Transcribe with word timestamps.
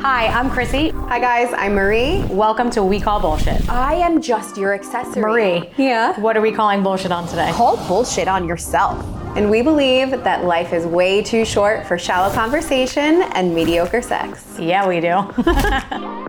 Hi, 0.00 0.26
I'm 0.28 0.48
Krissy. 0.50 0.92
Hi 1.08 1.18
guys, 1.18 1.52
I'm 1.56 1.74
Marie. 1.74 2.22
Welcome 2.26 2.70
to 2.70 2.84
We 2.84 3.00
Call 3.00 3.18
Bullshit. 3.20 3.68
I 3.68 3.94
am 3.94 4.22
just 4.22 4.56
your 4.56 4.72
accessory. 4.72 5.20
Marie. 5.20 5.70
Yeah. 5.76 6.18
What 6.20 6.36
are 6.36 6.40
we 6.40 6.52
calling 6.52 6.82
bullshit 6.82 7.10
on 7.10 7.26
today? 7.26 7.50
Call 7.52 7.76
bullshit 7.88 8.28
on 8.28 8.46
yourself. 8.46 9.04
And 9.36 9.50
we 9.50 9.60
believe 9.62 10.10
that 10.10 10.44
life 10.44 10.72
is 10.72 10.86
way 10.86 11.22
too 11.22 11.44
short 11.44 11.86
for 11.86 11.98
shallow 11.98 12.32
conversation 12.32 13.22
and 13.32 13.54
mediocre 13.54 14.00
sex. 14.00 14.56
Yeah, 14.58 14.86
we 14.86 15.00
do. 15.00 16.26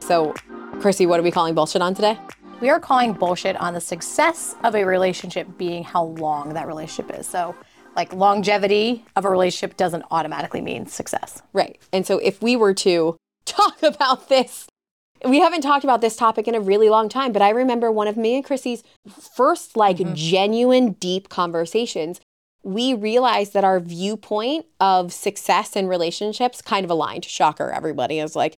So, 0.00 0.32
Krissy, 0.80 1.06
what 1.06 1.20
are 1.20 1.22
we 1.22 1.30
calling 1.30 1.54
bullshit 1.54 1.80
on 1.80 1.94
today? 1.94 2.18
We 2.60 2.68
are 2.70 2.80
calling 2.80 3.12
bullshit 3.12 3.56
on 3.56 3.72
the 3.72 3.80
success 3.80 4.56
of 4.64 4.74
a 4.74 4.84
relationship 4.84 5.46
being 5.56 5.84
how 5.84 6.04
long 6.04 6.54
that 6.54 6.66
relationship 6.66 7.16
is. 7.18 7.26
So, 7.26 7.54
like 7.96 8.12
longevity 8.12 9.04
of 9.16 9.24
a 9.24 9.30
relationship 9.30 9.76
doesn't 9.76 10.04
automatically 10.10 10.60
mean 10.60 10.86
success. 10.86 11.42
Right. 11.52 11.80
And 11.92 12.06
so, 12.06 12.18
if 12.18 12.42
we 12.42 12.56
were 12.56 12.74
to 12.74 13.16
talk 13.44 13.82
about 13.82 14.28
this, 14.28 14.66
we 15.24 15.40
haven't 15.40 15.60
talked 15.60 15.84
about 15.84 16.00
this 16.00 16.16
topic 16.16 16.48
in 16.48 16.54
a 16.54 16.60
really 16.60 16.88
long 16.88 17.08
time, 17.08 17.32
but 17.32 17.42
I 17.42 17.50
remember 17.50 17.92
one 17.92 18.08
of 18.08 18.16
me 18.16 18.36
and 18.36 18.44
Krissy's 18.44 18.82
first, 19.36 19.76
like, 19.76 19.98
mm-hmm. 19.98 20.14
genuine, 20.14 20.92
deep 20.92 21.28
conversations. 21.28 22.20
We 22.64 22.94
realized 22.94 23.52
that 23.54 23.64
our 23.64 23.80
viewpoint 23.80 24.66
of 24.80 25.12
success 25.12 25.76
in 25.76 25.88
relationships 25.88 26.62
kind 26.62 26.84
of 26.84 26.90
aligned. 26.90 27.24
Shocker, 27.24 27.70
everybody 27.70 28.18
is 28.18 28.36
like, 28.36 28.54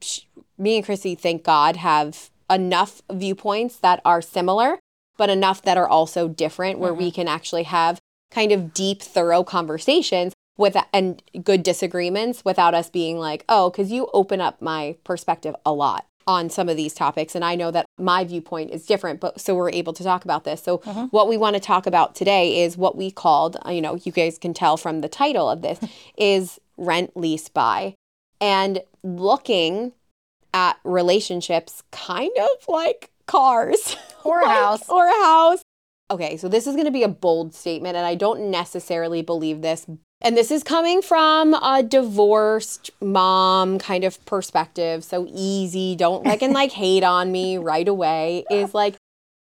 sh- 0.00 0.20
me 0.58 0.76
and 0.76 0.86
Krissy, 0.86 1.18
thank 1.18 1.44
God, 1.44 1.76
have 1.76 2.30
enough 2.50 3.02
viewpoints 3.10 3.76
that 3.76 4.00
are 4.04 4.22
similar, 4.22 4.78
but 5.16 5.30
enough 5.30 5.62
that 5.62 5.76
are 5.76 5.88
also 5.88 6.28
different 6.28 6.78
where 6.78 6.94
we 6.94 7.06
mm-hmm. 7.06 7.14
can 7.14 7.28
actually 7.28 7.64
have 7.64 7.98
kind 8.32 8.52
of 8.52 8.72
deep, 8.74 9.02
thorough 9.02 9.44
conversations 9.44 10.32
with 10.58 10.76
and 10.92 11.22
good 11.42 11.62
disagreements 11.62 12.44
without 12.44 12.74
us 12.74 12.90
being 12.90 13.18
like, 13.18 13.44
oh, 13.48 13.70
because 13.70 13.90
you 13.90 14.08
open 14.12 14.40
up 14.40 14.60
my 14.60 14.96
perspective 15.04 15.54
a 15.64 15.72
lot 15.72 16.06
on 16.26 16.48
some 16.48 16.68
of 16.68 16.76
these 16.76 16.94
topics. 16.94 17.34
And 17.34 17.44
I 17.44 17.56
know 17.56 17.70
that 17.72 17.84
my 17.98 18.22
viewpoint 18.24 18.70
is 18.70 18.86
different, 18.86 19.18
but 19.18 19.40
so 19.40 19.54
we're 19.56 19.70
able 19.70 19.92
to 19.94 20.04
talk 20.04 20.24
about 20.24 20.44
this. 20.44 20.62
So, 20.62 20.78
what 21.10 21.26
we 21.28 21.36
want 21.36 21.54
to 21.54 21.60
talk 21.60 21.86
about 21.86 22.14
today 22.14 22.62
is 22.62 22.76
what 22.76 22.96
we 22.96 23.10
called, 23.10 23.56
uh, 23.66 23.70
you 23.70 23.80
know, 23.80 23.96
you 23.96 24.12
guys 24.12 24.38
can 24.38 24.54
tell 24.54 24.76
from 24.76 25.00
the 25.00 25.08
title 25.08 25.48
of 25.50 25.62
this, 25.62 25.80
is 26.16 26.60
rent, 26.76 27.16
lease, 27.16 27.48
buy. 27.48 27.94
And 28.40 28.82
looking 29.02 29.92
at 30.54 30.76
relationships 30.84 31.82
kind 31.90 32.30
of 32.38 32.68
like 32.68 33.10
cars 33.26 33.96
Or 34.24 34.40
a 34.40 34.44
Like, 34.44 34.56
house. 34.58 34.88
or 34.88 35.06
a 35.06 35.24
house. 35.24 35.61
Okay, 36.12 36.36
so 36.36 36.46
this 36.46 36.66
is 36.66 36.74
going 36.74 36.84
to 36.84 36.90
be 36.90 37.02
a 37.02 37.08
bold 37.08 37.54
statement, 37.54 37.96
and 37.96 38.04
I 38.04 38.14
don't 38.14 38.50
necessarily 38.50 39.22
believe 39.22 39.62
this. 39.62 39.86
And 40.20 40.36
this 40.36 40.50
is 40.50 40.62
coming 40.62 41.00
from 41.00 41.54
a 41.54 41.82
divorced 41.82 42.90
mom 43.00 43.78
kind 43.78 44.04
of 44.04 44.22
perspective. 44.26 45.04
So 45.04 45.26
easy, 45.32 45.96
don't 45.96 46.26
like 46.26 46.42
and 46.46 46.52
like 46.52 46.72
hate 46.72 47.02
on 47.02 47.32
me 47.32 47.56
right 47.56 47.88
away. 47.88 48.44
Is 48.50 48.74
like 48.74 48.96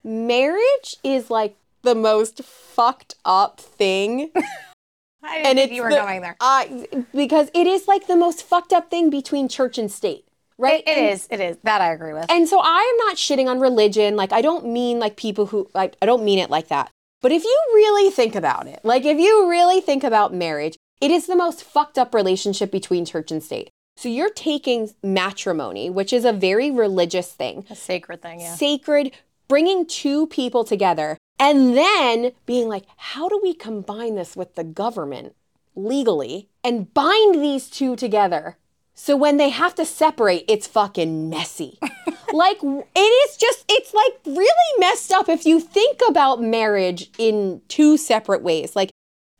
marriage 0.03 0.95
is 1.03 1.31
like 1.31 1.55
the 1.81 1.95
most 1.95 2.43
fucked 2.43 3.15
up 3.25 3.59
thing 3.59 4.29
I 5.23 5.37
and 5.39 5.57
it's 5.57 5.73
you 5.73 5.81
were 5.81 5.89
the- 5.89 5.95
going 5.95 6.21
there. 6.21 6.37
I 6.39 6.87
because 7.15 7.49
it 7.55 7.65
is 7.65 7.87
like 7.87 8.05
the 8.05 8.15
most 8.15 8.43
fucked 8.43 8.71
up 8.71 8.91
thing 8.91 9.09
between 9.09 9.49
church 9.49 9.79
and 9.79 9.91
state, 9.91 10.25
right? 10.59 10.83
It 10.85 10.97
And- 10.97 11.09
is. 11.09 11.27
It 11.31 11.39
is. 11.39 11.57
That 11.63 11.81
I 11.81 11.91
agree 11.91 12.13
with. 12.13 12.29
And 12.29 12.47
so 12.47 12.59
I 12.59 12.81
am 12.99 13.07
not 13.07 13.15
shitting 13.15 13.47
on 13.47 13.59
religion. 13.59 14.15
Like 14.15 14.31
I 14.31 14.41
don't 14.41 14.67
mean 14.67 14.99
like 14.99 15.15
people 15.15 15.47
who 15.47 15.69
like 15.73 15.95
I 16.01 16.05
don't 16.05 16.23
mean 16.23 16.37
it 16.37 16.51
like 16.51 16.67
that. 16.67 16.91
But 17.21 17.31
if 17.31 17.43
you 17.43 17.63
really 17.73 18.11
think 18.11 18.35
about 18.35 18.67
it, 18.67 18.79
like 18.83 19.03
if 19.05 19.17
you 19.17 19.49
really 19.49 19.81
think 19.81 20.03
about 20.03 20.33
marriage, 20.33 20.77
it 21.01 21.11
is 21.11 21.27
the 21.27 21.35
most 21.35 21.63
fucked 21.63 21.97
up 21.97 22.13
relationship 22.13 22.71
between 22.71 23.05
church 23.05 23.31
and 23.31 23.41
state. 23.43 23.69
So 23.97 24.07
you're 24.07 24.29
taking 24.29 24.91
matrimony, 25.03 25.89
which 25.89 26.13
is 26.13 26.23
a 26.23 26.31
very 26.31 26.71
religious 26.71 27.33
thing, 27.33 27.65
a 27.69 27.75
sacred 27.75 28.21
thing, 28.21 28.39
yeah. 28.39 28.55
sacred, 28.55 29.11
bringing 29.49 29.85
two 29.85 30.27
people 30.27 30.63
together, 30.63 31.17
and 31.37 31.75
then 31.75 32.31
being 32.45 32.69
like, 32.69 32.85
how 32.95 33.27
do 33.27 33.39
we 33.43 33.53
combine 33.53 34.15
this 34.15 34.37
with 34.37 34.55
the 34.55 34.63
government 34.63 35.35
legally 35.75 36.47
and 36.63 36.93
bind 36.93 37.35
these 37.35 37.69
two 37.69 37.97
together? 37.97 38.57
So 39.01 39.15
when 39.15 39.37
they 39.37 39.47
have 39.47 39.75
to 39.75 39.85
separate, 39.85 40.43
it's 40.49 40.67
fucking 40.67 41.29
messy. 41.29 41.79
like, 42.33 42.57
it 42.61 42.99
is 42.99 43.37
just, 43.37 43.63
it's 43.69 43.93
like 43.93 44.19
really 44.25 44.79
messed 44.79 45.13
up 45.13 45.29
if 45.29 45.45
you 45.45 45.61
think 45.61 46.01
about 46.09 46.43
marriage 46.43 47.09
in 47.17 47.61
two 47.69 47.95
separate 47.95 48.43
ways. 48.43 48.75
Like, 48.75 48.91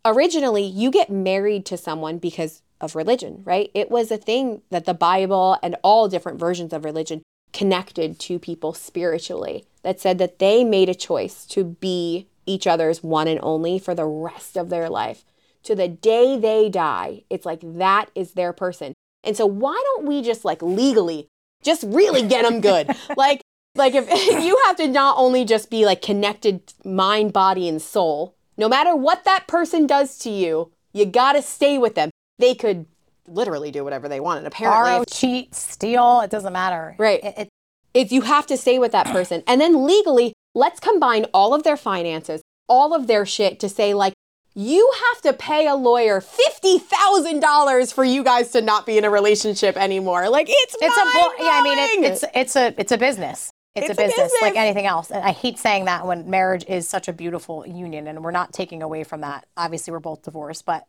originally, 0.05 0.63
you 0.63 0.89
get 0.89 1.09
married 1.09 1.65
to 1.65 1.77
someone 1.77 2.19
because 2.19 2.61
of 2.79 2.95
religion, 2.95 3.41
right? 3.43 3.69
It 3.73 3.91
was 3.91 4.11
a 4.11 4.17
thing 4.17 4.61
that 4.69 4.85
the 4.85 4.93
Bible 4.93 5.57
and 5.61 5.75
all 5.83 6.07
different 6.07 6.39
versions 6.39 6.71
of 6.71 6.85
religion 6.85 7.21
connected 7.51 8.17
to 8.21 8.39
people 8.39 8.73
spiritually 8.73 9.65
that 9.83 9.99
said 9.99 10.19
that 10.19 10.39
they 10.39 10.63
made 10.63 10.87
a 10.87 10.95
choice 10.95 11.45
to 11.47 11.65
be 11.65 12.27
each 12.45 12.65
other's 12.65 13.03
one 13.03 13.27
and 13.27 13.41
only 13.43 13.77
for 13.77 13.93
the 13.93 14.05
rest 14.05 14.55
of 14.55 14.69
their 14.69 14.89
life. 14.89 15.25
To 15.63 15.75
the 15.75 15.89
day 15.89 16.39
they 16.39 16.69
die, 16.69 17.23
it's 17.29 17.45
like 17.45 17.59
that 17.61 18.09
is 18.15 18.31
their 18.31 18.53
person. 18.53 18.93
And 19.23 19.35
so 19.35 19.45
why 19.45 19.81
don't 19.83 20.05
we 20.05 20.21
just 20.21 20.45
like 20.45 20.61
legally 20.61 21.27
just 21.63 21.83
really 21.83 22.21
get 22.27 22.43
them 22.43 22.61
good? 22.61 22.89
like 23.17 23.41
like 23.75 23.93
if 23.95 24.09
you 24.43 24.59
have 24.65 24.77
to 24.77 24.87
not 24.87 25.15
only 25.17 25.45
just 25.45 25.69
be 25.69 25.85
like 25.85 26.01
connected 26.01 26.73
mind, 26.83 27.33
body 27.33 27.67
and 27.67 27.81
soul, 27.81 28.35
no 28.57 28.67
matter 28.67 28.95
what 28.95 29.23
that 29.23 29.47
person 29.47 29.87
does 29.87 30.17
to 30.19 30.29
you, 30.29 30.71
you 30.93 31.05
got 31.05 31.33
to 31.33 31.41
stay 31.41 31.77
with 31.77 31.95
them. 31.95 32.09
They 32.37 32.55
could 32.55 32.85
literally 33.27 33.71
do 33.71 33.83
whatever 33.83 34.09
they 34.09 34.19
wanted 34.19 34.45
apparently. 34.45 34.91
Borrow, 34.91 35.03
cheat, 35.05 35.53
steal, 35.55 36.21
it 36.21 36.29
doesn't 36.29 36.53
matter. 36.53 36.95
Right. 36.97 37.23
It, 37.23 37.33
it, 37.37 37.49
if 37.93 38.11
you 38.11 38.21
have 38.21 38.45
to 38.47 38.57
stay 38.57 38.79
with 38.79 38.91
that 38.91 39.07
person. 39.07 39.43
And 39.47 39.59
then 39.59 39.85
legally, 39.85 40.33
let's 40.53 40.79
combine 40.79 41.25
all 41.33 41.53
of 41.53 41.63
their 41.63 41.77
finances, 41.77 42.41
all 42.67 42.93
of 42.93 43.07
their 43.07 43.25
shit 43.25 43.59
to 43.61 43.69
say, 43.69 43.93
like, 43.93 44.13
you 44.59 44.91
have 45.13 45.21
to 45.21 45.31
pay 45.31 45.67
a 45.67 45.75
lawyer 45.75 46.19
$50,000 46.19 47.93
for 47.93 48.03
you 48.03 48.25
guys 48.25 48.51
to 48.51 48.61
not 48.61 48.85
be 48.85 48.97
in 48.97 49.05
a 49.05 49.09
relationship 49.09 49.77
anymore. 49.77 50.27
Like, 50.29 50.47
it's 50.49 50.75
it's 50.81 50.97
a 50.97 51.03
bull- 51.13 51.33
yeah. 51.39 51.51
I 51.53 51.63
mean, 51.63 51.79
it, 51.79 52.11
it's 52.11 52.25
it's 52.35 52.55
a 52.57 52.73
it's 52.77 52.91
a 52.91 52.97
business. 52.97 53.53
It's, 53.73 53.89
It's 53.89 53.97
a 53.97 54.03
a 54.03 54.07
business, 54.07 54.33
like 54.41 54.57
anything 54.57 54.85
else. 54.85 55.11
And 55.11 55.23
I 55.23 55.31
hate 55.31 55.59
saying 55.59 55.85
that 55.85 56.05
when 56.05 56.29
marriage 56.29 56.65
is 56.67 56.89
such 56.89 57.07
a 57.07 57.13
beautiful 57.13 57.65
union, 57.65 58.07
and 58.07 58.21
we're 58.21 58.31
not 58.31 58.51
taking 58.51 58.81
away 58.83 59.05
from 59.05 59.21
that. 59.21 59.45
Obviously, 59.55 59.93
we're 59.93 59.99
both 59.99 60.23
divorced, 60.23 60.65
but 60.65 60.85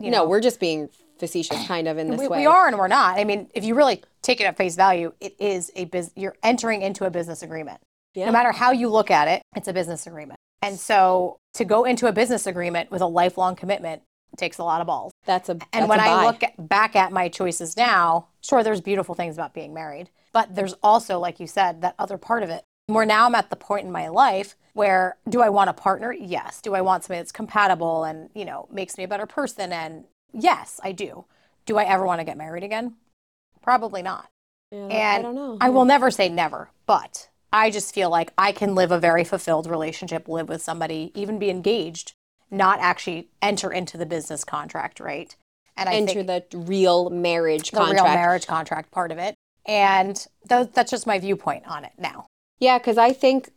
you 0.00 0.10
know. 0.10 0.24
no, 0.24 0.28
we're 0.28 0.40
just 0.40 0.58
being 0.58 0.88
facetious 1.18 1.64
kind 1.68 1.86
of 1.86 1.98
in 1.98 2.10
this 2.10 2.18
we, 2.18 2.26
way. 2.26 2.38
we 2.40 2.46
are 2.46 2.66
and 2.66 2.76
we're 2.76 2.88
not. 2.88 3.18
I 3.18 3.22
mean, 3.22 3.48
if 3.54 3.62
you 3.62 3.76
really 3.76 4.02
take 4.22 4.40
it 4.40 4.44
at 4.44 4.56
face 4.56 4.74
value, 4.74 5.12
it 5.20 5.36
is 5.38 5.70
a 5.76 5.84
business. 5.84 6.14
You're 6.16 6.34
entering 6.42 6.82
into 6.82 7.04
a 7.04 7.10
business 7.10 7.44
agreement. 7.44 7.78
Yeah. 8.14 8.26
No 8.26 8.32
matter 8.32 8.50
how 8.50 8.72
you 8.72 8.88
look 8.88 9.12
at 9.12 9.28
it, 9.28 9.42
it's 9.54 9.68
a 9.68 9.72
business 9.72 10.08
agreement. 10.08 10.40
And 10.62 10.78
so 10.78 11.36
to 11.54 11.64
go 11.64 11.84
into 11.84 12.06
a 12.06 12.12
business 12.12 12.46
agreement 12.46 12.90
with 12.90 13.02
a 13.02 13.06
lifelong 13.06 13.56
commitment 13.56 14.02
takes 14.36 14.58
a 14.58 14.64
lot 14.64 14.80
of 14.80 14.86
balls. 14.86 15.12
That's 15.26 15.48
a 15.48 15.52
And 15.52 15.62
that's 15.72 15.88
when 15.88 16.00
a 16.00 16.02
I 16.02 16.24
look 16.24 16.42
at, 16.42 16.68
back 16.68 16.96
at 16.96 17.12
my 17.12 17.28
choices 17.28 17.76
now, 17.76 18.28
sure, 18.40 18.62
there's 18.62 18.80
beautiful 18.80 19.14
things 19.14 19.36
about 19.36 19.52
being 19.52 19.74
married, 19.74 20.08
but 20.32 20.54
there's 20.54 20.72
also, 20.82 21.18
like 21.18 21.38
you 21.38 21.46
said, 21.46 21.82
that 21.82 21.94
other 21.98 22.16
part 22.16 22.42
of 22.42 22.48
it. 22.48 22.64
Where 22.86 23.06
now 23.06 23.26
I'm 23.26 23.34
at 23.34 23.50
the 23.50 23.56
point 23.56 23.86
in 23.86 23.92
my 23.92 24.08
life 24.08 24.56
where 24.74 25.16
do 25.28 25.42
I 25.42 25.50
want 25.50 25.70
a 25.70 25.74
partner? 25.74 26.12
Yes. 26.12 26.60
Do 26.60 26.74
I 26.74 26.80
want 26.80 27.04
somebody 27.04 27.20
that's 27.20 27.32
compatible 27.32 28.04
and 28.04 28.30
you 28.34 28.44
know 28.44 28.68
makes 28.72 28.96
me 28.96 29.04
a 29.04 29.08
better 29.08 29.26
person? 29.26 29.72
And 29.72 30.04
yes, 30.32 30.80
I 30.82 30.92
do. 30.92 31.24
Do 31.66 31.78
I 31.78 31.84
ever 31.84 32.04
want 32.04 32.20
to 32.20 32.24
get 32.24 32.36
married 32.36 32.64
again? 32.64 32.96
Probably 33.62 34.02
not. 34.02 34.28
Yeah, 34.70 34.78
And 34.78 35.18
I 35.18 35.22
don't 35.22 35.34
know. 35.34 35.58
I 35.60 35.70
will 35.70 35.84
never 35.84 36.10
say 36.10 36.28
never, 36.28 36.70
but 36.86 37.28
I 37.52 37.70
just 37.70 37.94
feel 37.94 38.08
like 38.08 38.32
I 38.38 38.52
can 38.52 38.74
live 38.74 38.90
a 38.90 38.98
very 38.98 39.24
fulfilled 39.24 39.66
relationship, 39.66 40.26
live 40.26 40.48
with 40.48 40.62
somebody, 40.62 41.12
even 41.14 41.38
be 41.38 41.50
engaged, 41.50 42.14
not 42.50 42.80
actually 42.80 43.28
enter 43.42 43.70
into 43.70 43.98
the 43.98 44.06
business 44.06 44.44
contract, 44.44 45.00
right? 45.00 45.34
And 45.76 45.88
I 45.88 45.94
enter 45.94 46.22
the 46.22 46.44
real 46.54 47.10
marriage 47.10 47.72
contract. 47.72 47.90
the 47.90 47.96
contract. 47.96 48.16
real 48.16 48.24
marriage 48.26 48.46
contract 48.46 48.90
part 48.90 49.12
of 49.12 49.18
it. 49.18 49.34
And 49.66 50.26
th- 50.48 50.68
that's 50.72 50.90
just 50.90 51.06
my 51.06 51.18
viewpoint 51.18 51.66
on 51.66 51.84
it 51.84 51.92
now. 51.98 52.26
Yeah, 52.58 52.78
because 52.78 52.98
I 52.98 53.12
think, 53.12 53.50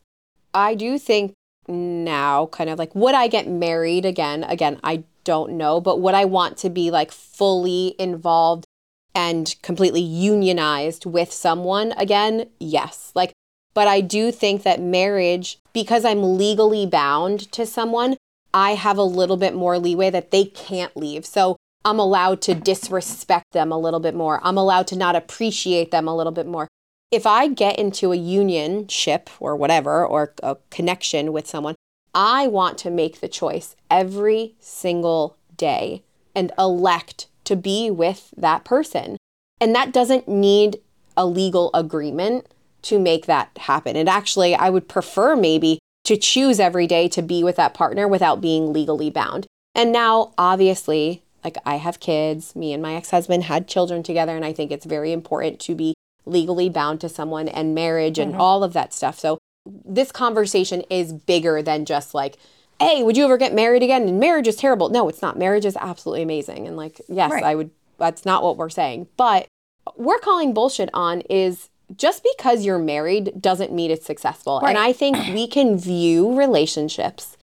I 0.53 0.75
do 0.75 0.97
think 0.97 1.33
now, 1.67 2.47
kind 2.47 2.69
of 2.69 2.79
like, 2.79 2.93
would 2.95 3.15
I 3.15 3.27
get 3.27 3.47
married 3.47 4.05
again? 4.05 4.43
Again, 4.43 4.79
I 4.83 5.03
don't 5.23 5.53
know, 5.53 5.81
but 5.81 5.99
would 6.01 6.13
I 6.13 6.25
want 6.25 6.57
to 6.59 6.69
be 6.69 6.91
like 6.91 7.11
fully 7.11 7.95
involved 7.97 8.65
and 9.13 9.55
completely 9.61 10.01
unionized 10.01 11.05
with 11.05 11.31
someone 11.31 11.93
again? 11.93 12.49
Yes. 12.59 13.11
Like, 13.15 13.33
but 13.75 13.87
I 13.87 14.01
do 14.01 14.31
think 14.31 14.63
that 14.63 14.81
marriage, 14.81 15.59
because 15.73 16.03
I'm 16.03 16.37
legally 16.37 16.87
bound 16.87 17.51
to 17.51 17.67
someone, 17.67 18.17
I 18.53 18.71
have 18.71 18.97
a 18.97 19.03
little 19.03 19.37
bit 19.37 19.53
more 19.53 19.77
leeway 19.77 20.09
that 20.09 20.31
they 20.31 20.45
can't 20.45 20.97
leave. 20.97 21.25
So 21.25 21.57
I'm 21.83 21.99
allowed 21.99 22.41
to 22.43 22.55
disrespect 22.55 23.51
them 23.51 23.71
a 23.71 23.77
little 23.77 23.99
bit 23.99 24.15
more. 24.15 24.39
I'm 24.43 24.57
allowed 24.57 24.87
to 24.87 24.97
not 24.97 25.15
appreciate 25.15 25.91
them 25.91 26.07
a 26.07 26.15
little 26.15 26.31
bit 26.31 26.47
more 26.47 26.67
if 27.15 27.25
I 27.25 27.47
get 27.47 27.79
into 27.79 28.11
a 28.11 28.17
union 28.17 28.87
ship 28.87 29.29
or 29.39 29.55
whatever, 29.55 30.05
or 30.05 30.33
a 30.43 30.57
connection 30.69 31.31
with 31.31 31.47
someone, 31.47 31.75
I 32.13 32.47
want 32.47 32.77
to 32.79 32.89
make 32.89 33.19
the 33.19 33.27
choice 33.27 33.75
every 33.89 34.55
single 34.59 35.37
day 35.55 36.03
and 36.35 36.51
elect 36.57 37.27
to 37.45 37.55
be 37.55 37.89
with 37.89 38.33
that 38.35 38.65
person. 38.65 39.17
And 39.61 39.73
that 39.75 39.93
doesn't 39.93 40.27
need 40.27 40.81
a 41.15 41.25
legal 41.25 41.71
agreement 41.73 42.47
to 42.85 42.99
make 42.99 43.25
that 43.25 43.49
happen. 43.57 43.95
And 43.95 44.07
actually, 44.07 44.55
I 44.55 44.69
would 44.69 44.87
prefer 44.87 45.35
maybe 45.35 45.79
to 46.05 46.17
choose 46.17 46.59
every 46.59 46.87
day 46.87 47.07
to 47.09 47.21
be 47.21 47.43
with 47.43 47.55
that 47.55 47.73
partner 47.73 48.07
without 48.07 48.41
being 48.41 48.71
legally 48.71 49.09
bound. 49.09 49.47
And 49.73 49.91
now, 49.91 50.33
obviously, 50.37 51.23
like 51.43 51.57
I 51.65 51.75
have 51.75 51.99
kids, 51.99 52.55
me 52.55 52.73
and 52.73 52.81
my 52.81 52.95
ex 52.95 53.09
husband 53.09 53.43
had 53.43 53.67
children 53.67 54.03
together, 54.03 54.35
and 54.35 54.45
I 54.45 54.53
think 54.53 54.71
it's 54.71 54.85
very 54.85 55.11
important 55.11 55.59
to 55.61 55.75
be 55.75 55.95
legally 56.25 56.69
bound 56.69 57.01
to 57.01 57.09
someone 57.09 57.47
and 57.47 57.75
marriage 57.75 58.17
and 58.17 58.31
mm-hmm. 58.31 58.41
all 58.41 58.63
of 58.63 58.73
that 58.73 58.93
stuff. 58.93 59.19
So, 59.19 59.39
this 59.65 60.11
conversation 60.11 60.81
is 60.89 61.11
bigger 61.11 61.63
than 61.63 61.85
just 61.85 62.13
like, 62.13 62.37
hey, 62.79 63.01
would 63.01 63.17
you 63.17 63.25
ever 63.25 63.37
get 63.37 63.53
married 63.53 63.81
again? 63.81 64.07
And 64.07 64.19
marriage 64.19 64.47
is 64.47 64.55
terrible. 64.55 64.89
No, 64.89 65.09
it's 65.09 65.21
not. 65.21 65.39
Marriage 65.39 65.65
is 65.65 65.77
absolutely 65.77 66.21
amazing. 66.21 66.67
And 66.67 66.77
like, 66.77 67.01
yes, 67.07 67.31
Right. 67.31 67.43
I 67.43 67.55
would, 67.55 67.71
that's 67.97 68.25
not 68.25 68.43
what 68.43 68.57
we're 68.57 68.69
saying. 68.69 69.07
But 69.17 69.47
we're 69.95 70.19
calling 70.19 70.53
bullshit 70.53 70.89
on 70.93 71.21
is 71.21 71.69
just 71.95 72.25
because 72.35 72.65
you're 72.65 72.79
married 72.79 73.33
doesn't 73.39 73.71
mean 73.71 73.91
it's 73.91 74.05
successful. 74.05 74.59
And 74.59 74.77
I 74.77 74.93
think 74.93 75.17
we 75.33 75.47
can 75.47 75.77
view 75.77 76.37
relationships 76.37 77.37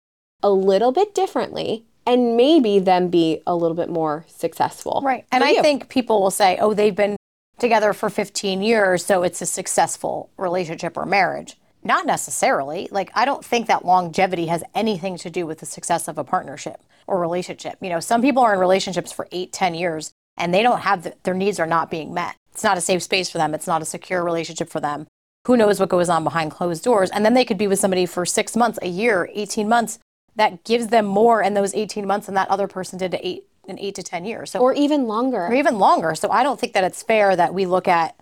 a 0.43 0.49
little 0.49 0.91
bit 0.91 1.13
differently 1.13 1.85
and 2.05 2.35
maybe 2.35 2.79
them 2.79 3.09
be 3.09 3.41
a 3.45 3.55
little 3.55 3.75
bit 3.75 3.89
more 3.89 4.25
successful. 4.27 5.01
Right. 5.03 5.25
And 5.31 5.43
I 5.43 5.51
you. 5.51 5.61
think 5.61 5.89
people 5.89 6.21
will 6.21 6.31
say, 6.31 6.57
oh, 6.59 6.73
they've 6.73 6.95
been 6.95 7.15
together 7.59 7.93
for 7.93 8.09
15 8.09 8.63
years, 8.63 9.05
so 9.05 9.21
it's 9.21 9.41
a 9.41 9.45
successful 9.45 10.29
relationship 10.37 10.97
or 10.97 11.05
marriage. 11.05 11.57
Not 11.83 12.05
necessarily. 12.05 12.87
Like, 12.91 13.11
I 13.13 13.25
don't 13.25 13.45
think 13.45 13.67
that 13.67 13.85
longevity 13.85 14.47
has 14.47 14.63
anything 14.73 15.17
to 15.17 15.29
do 15.29 15.45
with 15.45 15.59
the 15.59 15.65
success 15.65 16.07
of 16.07 16.17
a 16.17 16.23
partnership 16.23 16.81
or 17.07 17.19
relationship. 17.19 17.77
You 17.81 17.89
know, 17.89 17.99
some 17.99 18.21
people 18.21 18.43
are 18.43 18.53
in 18.53 18.59
relationships 18.59 19.11
for 19.11 19.27
eight, 19.31 19.51
10 19.51 19.75
years 19.75 20.11
and 20.37 20.53
they 20.53 20.63
don't 20.63 20.81
have 20.81 21.03
the, 21.03 21.13
their 21.23 21.33
needs 21.33 21.59
are 21.59 21.67
not 21.67 21.91
being 21.91 22.13
met. 22.13 22.35
It's 22.51 22.63
not 22.63 22.77
a 22.77 22.81
safe 22.81 23.03
space 23.03 23.29
for 23.29 23.37
them. 23.37 23.53
It's 23.53 23.67
not 23.67 23.81
a 23.81 23.85
secure 23.85 24.23
relationship 24.23 24.69
for 24.69 24.79
them. 24.79 25.07
Who 25.47 25.57
knows 25.57 25.79
what 25.79 25.89
goes 25.89 26.09
on 26.09 26.23
behind 26.23 26.51
closed 26.51 26.83
doors? 26.83 27.09
And 27.09 27.25
then 27.25 27.33
they 27.33 27.45
could 27.45 27.57
be 27.57 27.67
with 27.67 27.79
somebody 27.79 28.05
for 28.05 28.25
six 28.25 28.55
months, 28.55 28.77
a 28.81 28.87
year, 28.87 29.29
18 29.33 29.67
months 29.67 29.99
that 30.35 30.63
gives 30.63 30.87
them 30.87 31.05
more 31.05 31.41
in 31.41 31.53
those 31.53 31.73
18 31.73 32.05
months 32.05 32.27
than 32.27 32.35
that 32.35 32.49
other 32.49 32.67
person 32.67 32.99
did 32.99 33.11
to 33.11 33.27
eight, 33.27 33.45
in 33.67 33.79
eight 33.79 33.95
to 33.95 34.03
10 34.03 34.25
years. 34.25 34.51
So 34.51 34.59
or 34.59 34.73
even 34.73 35.07
longer. 35.07 35.47
or 35.47 35.53
even 35.53 35.79
longer. 35.79 36.15
So 36.15 36.29
I 36.29 36.43
don't 36.43 36.59
think 36.59 36.73
that 36.73 36.83
it's 36.83 37.01
fair 37.01 37.35
that 37.35 37.53
we 37.53 37.65
look 37.65 37.87
at 37.87 38.15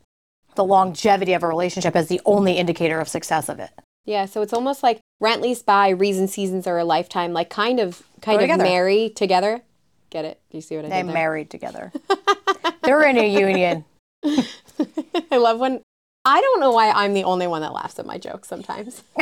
the 0.56 0.64
longevity 0.64 1.34
of 1.34 1.44
a 1.44 1.48
relationship 1.48 1.96
as 1.96 2.08
the 2.08 2.22
only 2.26 2.54
indicator 2.58 3.00
of 3.00 3.08
success 3.08 3.50
of 3.50 3.60
it. 3.60 3.72
Yeah, 4.06 4.26
so 4.26 4.42
it's 4.42 4.54
almost 4.54 4.82
like 4.82 5.00
rent, 5.20 5.42
lease, 5.42 5.62
buy, 5.62 5.90
reason, 5.90 6.28
seasons, 6.28 6.66
or 6.66 6.78
a 6.78 6.86
lifetime, 6.86 7.32
like 7.32 7.50
kind 7.50 7.80
of 7.80 8.02
kind 8.22 8.38
of 8.38 8.42
together. 8.42 8.64
marry 8.64 9.10
together. 9.10 9.62
Get 10.10 10.26
it? 10.26 10.42
Do 10.50 10.58
you 10.58 10.62
see 10.62 10.76
what 10.76 10.86
I 10.86 10.88
mean? 10.88 10.90
They're 10.90 11.04
did 11.04 11.08
there? 11.08 11.14
married 11.14 11.50
together. 11.50 11.92
They're 12.84 13.08
in 13.08 13.18
a 13.18 13.30
union. 13.30 13.86
I 15.32 15.38
love 15.38 15.60
when 15.60 15.82
I 16.26 16.42
don't 16.42 16.60
know 16.60 16.72
why 16.72 16.92
I'm 16.92 17.14
the 17.14 17.24
only 17.24 17.48
one 17.48 17.62
that 17.62 17.74
laughs 17.74 17.98
at 18.00 18.06
my 18.06 18.18
jokes 18.18 18.48
sometimes. 18.48 19.04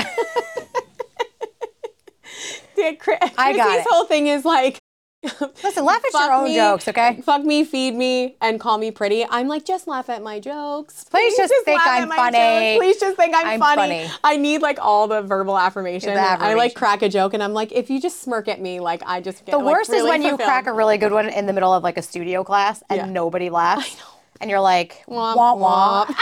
yeah, 2.77 2.93
Chris, 2.93 3.19
I 3.37 3.55
got 3.55 3.67
Krissy's 3.67 3.85
it. 3.85 3.87
whole 3.89 4.05
thing 4.05 4.27
is 4.27 4.45
like 4.45 4.79
Listen, 5.63 5.83
laugh 5.83 6.03
at 6.05 6.13
your 6.13 6.31
own 6.31 6.43
me, 6.45 6.55
jokes, 6.55 6.87
okay? 6.87 7.19
Fuck 7.23 7.43
me, 7.43 7.63
feed 7.63 7.95
me, 7.95 8.35
and 8.39 8.59
call 8.59 8.77
me 8.77 8.91
pretty. 8.91 9.25
I'm 9.27 9.47
like, 9.47 9.65
just 9.65 9.87
laugh 9.87 10.09
at 10.09 10.21
my 10.21 10.39
jokes. 10.39 11.05
Please 11.05 11.35
just 11.35 11.53
think 11.65 11.79
laugh 11.79 12.03
I'm 12.03 12.09
funny. 12.09 12.77
Please 12.77 12.99
just 12.99 13.17
think 13.17 13.33
I'm, 13.35 13.45
I'm 13.47 13.59
funny. 13.59 14.05
funny. 14.05 14.11
I 14.23 14.37
need 14.37 14.61
like 14.61 14.77
all 14.79 15.07
the 15.07 15.23
verbal 15.23 15.57
affirmation. 15.57 16.13
The 16.13 16.21
I 16.21 16.53
like 16.53 16.75
crack 16.75 17.01
a 17.01 17.09
joke, 17.09 17.33
and 17.33 17.41
I'm 17.41 17.53
like, 17.53 17.71
if 17.71 17.89
you 17.89 17.99
just 17.99 18.21
smirk 18.21 18.47
at 18.47 18.61
me, 18.61 18.79
like 18.79 19.01
I 19.07 19.19
just 19.19 19.43
get 19.43 19.53
The 19.53 19.57
like, 19.57 19.73
worst 19.73 19.89
is 19.89 19.95
really 19.95 20.09
when 20.11 20.21
you 20.21 20.37
crack 20.37 20.67
a 20.67 20.73
really 20.73 20.97
good 20.99 21.11
one 21.11 21.29
in 21.29 21.47
the 21.47 21.53
middle 21.53 21.73
of 21.73 21.83
like 21.83 21.97
a 21.97 22.03
studio 22.03 22.43
class 22.43 22.83
and 22.89 22.97
Yeah. 22.97 23.05
nobody 23.07 23.49
laughs. 23.49 23.97
And 24.39 24.51
you're 24.51 24.59
like, 24.61 25.03
Womp, 25.07 25.35
womp 25.35 25.59
womp. 25.59 26.15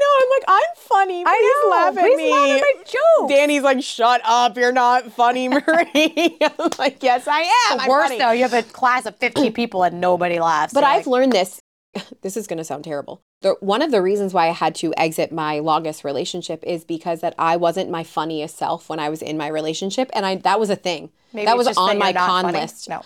know. 0.00 0.24
I'm 0.24 0.30
like, 0.30 0.44
I'm 0.48 0.76
funny. 0.76 1.24
Please 1.24 1.30
I 1.30 1.60
know. 1.64 1.70
laugh 1.70 1.96
at 1.96 2.04
Please 2.04 2.16
me. 2.16 2.30
laugh 2.30 2.48
at 2.50 2.60
my 2.60 2.82
jokes. 2.84 3.32
Danny's 3.32 3.62
like, 3.62 3.82
shut 3.82 4.20
up. 4.24 4.56
You're 4.56 4.72
not 4.72 5.12
funny, 5.12 5.48
Marie. 5.54 6.38
I'm 6.42 6.70
like, 6.78 7.02
yes, 7.02 7.26
I 7.28 7.40
am. 7.70 7.80
I'm 7.80 7.88
worse 7.88 8.04
funny." 8.08 8.18
though, 8.18 8.32
you 8.32 8.42
have 8.42 8.54
a 8.54 8.62
class 8.62 9.06
of 9.06 9.16
50 9.16 9.50
people 9.60 9.82
and 9.82 10.00
nobody 10.00 10.38
laughs. 10.38 10.72
But 10.72 10.80
You're 10.80 10.90
I've 10.90 11.06
like, 11.06 11.06
learned 11.06 11.32
this. 11.32 11.60
This 12.22 12.36
is 12.36 12.46
going 12.46 12.58
to 12.58 12.64
sound 12.64 12.84
terrible. 12.84 13.20
The, 13.42 13.56
one 13.60 13.82
of 13.82 13.90
the 13.90 14.00
reasons 14.02 14.32
why 14.32 14.46
I 14.48 14.52
had 14.52 14.74
to 14.76 14.94
exit 14.96 15.32
my 15.32 15.58
longest 15.58 16.04
relationship 16.04 16.62
is 16.64 16.84
because 16.84 17.20
that 17.22 17.34
I 17.38 17.56
wasn't 17.56 17.90
my 17.90 18.04
funniest 18.04 18.56
self 18.56 18.88
when 18.88 19.00
I 19.00 19.08
was 19.08 19.22
in 19.22 19.36
my 19.38 19.48
relationship, 19.48 20.08
and 20.14 20.24
I 20.24 20.36
that 20.36 20.60
was 20.60 20.70
a 20.70 20.76
thing. 20.76 21.10
maybe 21.32 21.46
that 21.46 21.56
was 21.56 21.66
on 21.76 21.98
that 21.98 21.98
my 21.98 22.12
con 22.12 22.44
funny. 22.44 22.58
list. 22.60 22.88
No, 22.88 23.02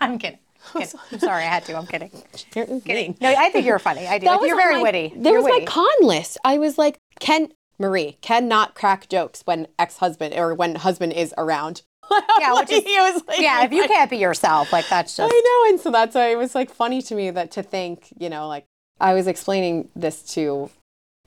I'm 0.00 0.18
kidding. 0.18 0.38
I'm 0.74 1.18
sorry, 1.18 1.42
I 1.44 1.46
had 1.48 1.64
to. 1.66 1.76
I'm 1.76 1.86
kidding. 1.86 2.10
Kidding. 2.50 2.80
Kidding. 2.80 3.16
No, 3.20 3.28
I 3.36 3.50
think 3.50 3.64
you're 3.66 3.78
funny. 3.78 4.06
I 4.06 4.18
do. 4.18 4.26
Like, 4.26 4.40
you're 4.46 4.56
very 4.56 4.76
my- 4.76 4.82
witty. 4.82 5.12
There 5.16 5.32
You're 5.34 5.42
was 5.42 5.50
witty. 5.52 5.64
my 5.66 5.70
con 5.70 5.86
list. 6.02 6.38
I 6.44 6.58
was 6.58 6.78
like, 6.78 6.98
Ken 7.20 7.52
Marie 7.78 8.18
cannot 8.20 8.74
crack 8.74 9.08
jokes 9.08 9.42
when 9.44 9.66
ex 9.78 9.98
husband 9.98 10.34
or 10.34 10.54
when 10.54 10.76
husband 10.76 11.12
is 11.12 11.34
around. 11.38 11.82
Yeah, 12.38 12.54
which 12.54 12.70
is- 12.70 12.84
was 12.84 13.22
like, 13.26 13.40
yeah, 13.40 13.64
if 13.64 13.72
you 13.72 13.86
can't 13.88 14.08
be 14.10 14.16
yourself, 14.18 14.72
like 14.72 14.88
that's 14.88 15.16
just. 15.16 15.32
I 15.32 15.40
know, 15.40 15.70
and 15.70 15.80
so 15.80 15.90
that's 15.90 16.14
why 16.14 16.28
it 16.30 16.36
was 16.38 16.54
like 16.54 16.70
funny 16.70 17.02
to 17.02 17.14
me 17.14 17.30
that 17.30 17.50
to 17.52 17.62
think, 17.62 18.08
you 18.18 18.28
know, 18.28 18.46
like 18.46 18.64
I 19.00 19.12
was 19.14 19.26
explaining 19.26 19.88
this 19.96 20.22
to 20.34 20.70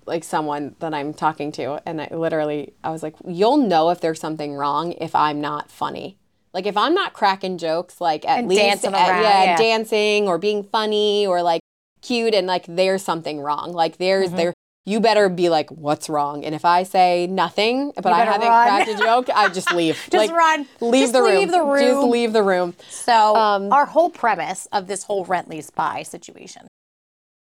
like 0.05 0.23
someone 0.23 0.75
that 0.79 0.93
I'm 0.93 1.13
talking 1.13 1.51
to, 1.53 1.81
and 1.85 2.01
I 2.01 2.07
literally 2.11 2.73
I 2.83 2.91
was 2.91 3.03
like, 3.03 3.15
you'll 3.27 3.57
know 3.57 3.89
if 3.89 3.99
there's 4.01 4.19
something 4.19 4.53
wrong 4.55 4.93
if 4.93 5.13
I'm 5.15 5.41
not 5.41 5.69
funny. 5.69 6.17
Like 6.53 6.65
if 6.65 6.75
I'm 6.77 6.93
not 6.93 7.13
cracking 7.13 7.57
jokes, 7.57 8.01
like 8.01 8.25
at 8.25 8.39
And 8.39 8.47
least 8.49 8.61
dancing 8.61 8.93
at- 8.93 9.09
around, 9.09 9.23
yeah, 9.23 9.43
yeah. 9.43 9.57
dancing 9.57 10.27
or 10.27 10.37
being 10.37 10.63
funny 10.63 11.25
or 11.27 11.41
like 11.43 11.61
cute, 12.01 12.33
and 12.33 12.47
like 12.47 12.65
there's 12.67 13.03
something 13.03 13.39
wrong. 13.39 13.71
Like 13.73 13.97
there's 13.97 14.27
Mm-hmm. 14.29 14.37
there. 14.37 14.53
You 14.85 14.99
better 14.99 15.29
be 15.29 15.49
like, 15.49 15.69
what's 15.69 16.09
wrong? 16.09 16.43
And 16.43 16.55
if 16.55 16.65
I 16.65 16.81
say 16.81 17.27
nothing, 17.27 17.91
but 17.95 18.07
I 18.07 18.23
haven't 18.25 18.47
run. 18.47 18.67
cracked 18.67 18.89
a 18.89 18.97
joke, 18.97 19.29
I 19.29 19.49
just 19.53 19.71
leave. 19.73 19.95
Just 20.09 20.13
like, 20.13 20.31
run. 20.31 20.65
Leave 20.81 21.01
Just 21.03 21.13
the 21.13 21.21
room. 21.21 21.35
leave 21.37 21.51
the 21.51 21.75
Just 21.79 22.07
leave 22.07 22.33
the 22.33 22.41
room. 22.41 22.73
So 22.89 23.35
Um, 23.35 23.71
our 23.71 23.85
whole 23.85 24.09
premise 24.09 24.67
of 24.71 24.87
this 24.87 25.03
whole 25.03 25.25
rent 25.25 25.47
lease 25.47 25.69
buy 25.69 26.01
situation 26.01 26.65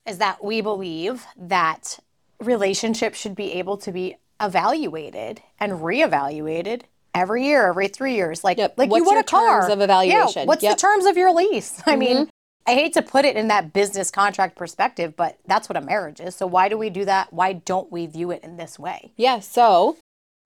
is 0.07 0.17
that 0.17 0.43
we 0.43 0.61
believe 0.61 1.27
that 1.37 1.99
relationships 2.39 3.19
should 3.19 3.35
be 3.35 3.51
able 3.53 3.77
to 3.77 3.91
be 3.91 4.15
evaluated 4.41 5.41
and 5.59 5.73
reevaluated 5.73 6.83
every 7.13 7.45
year, 7.45 7.67
every 7.67 7.87
three 7.87 8.15
years. 8.15 8.43
Like, 8.43 8.57
Yep. 8.57 8.75
like 8.77 8.89
What's 8.89 8.99
you 8.99 9.05
want 9.05 9.15
your 9.15 9.21
a 9.21 9.23
car. 9.23 9.61
terms 9.61 9.73
of 9.73 9.81
evaluation? 9.81 10.41
Yeah. 10.41 10.45
What's 10.45 10.63
Yep. 10.63 10.75
the 10.75 10.81
terms 10.81 11.05
of 11.05 11.17
your 11.17 11.33
lease? 11.33 11.81
I 11.85 11.91
mm-hmm. 11.91 11.99
mean, 11.99 12.29
I 12.65 12.73
hate 12.73 12.93
to 12.93 13.01
put 13.01 13.25
it 13.25 13.35
in 13.35 13.47
that 13.47 13.73
business 13.73 14.11
contract 14.11 14.57
perspective, 14.57 15.15
but 15.15 15.37
that's 15.45 15.69
what 15.69 15.77
a 15.77 15.81
marriage 15.81 16.19
is. 16.19 16.35
So 16.35 16.45
why 16.45 16.69
do 16.69 16.77
we 16.77 16.89
do 16.89 17.05
that? 17.05 17.31
Why 17.31 17.53
don't 17.53 17.91
we 17.91 18.07
view 18.07 18.31
it 18.31 18.43
in 18.43 18.57
this 18.57 18.77
way? 18.77 19.11
Yeah, 19.15 19.39
so 19.39 19.97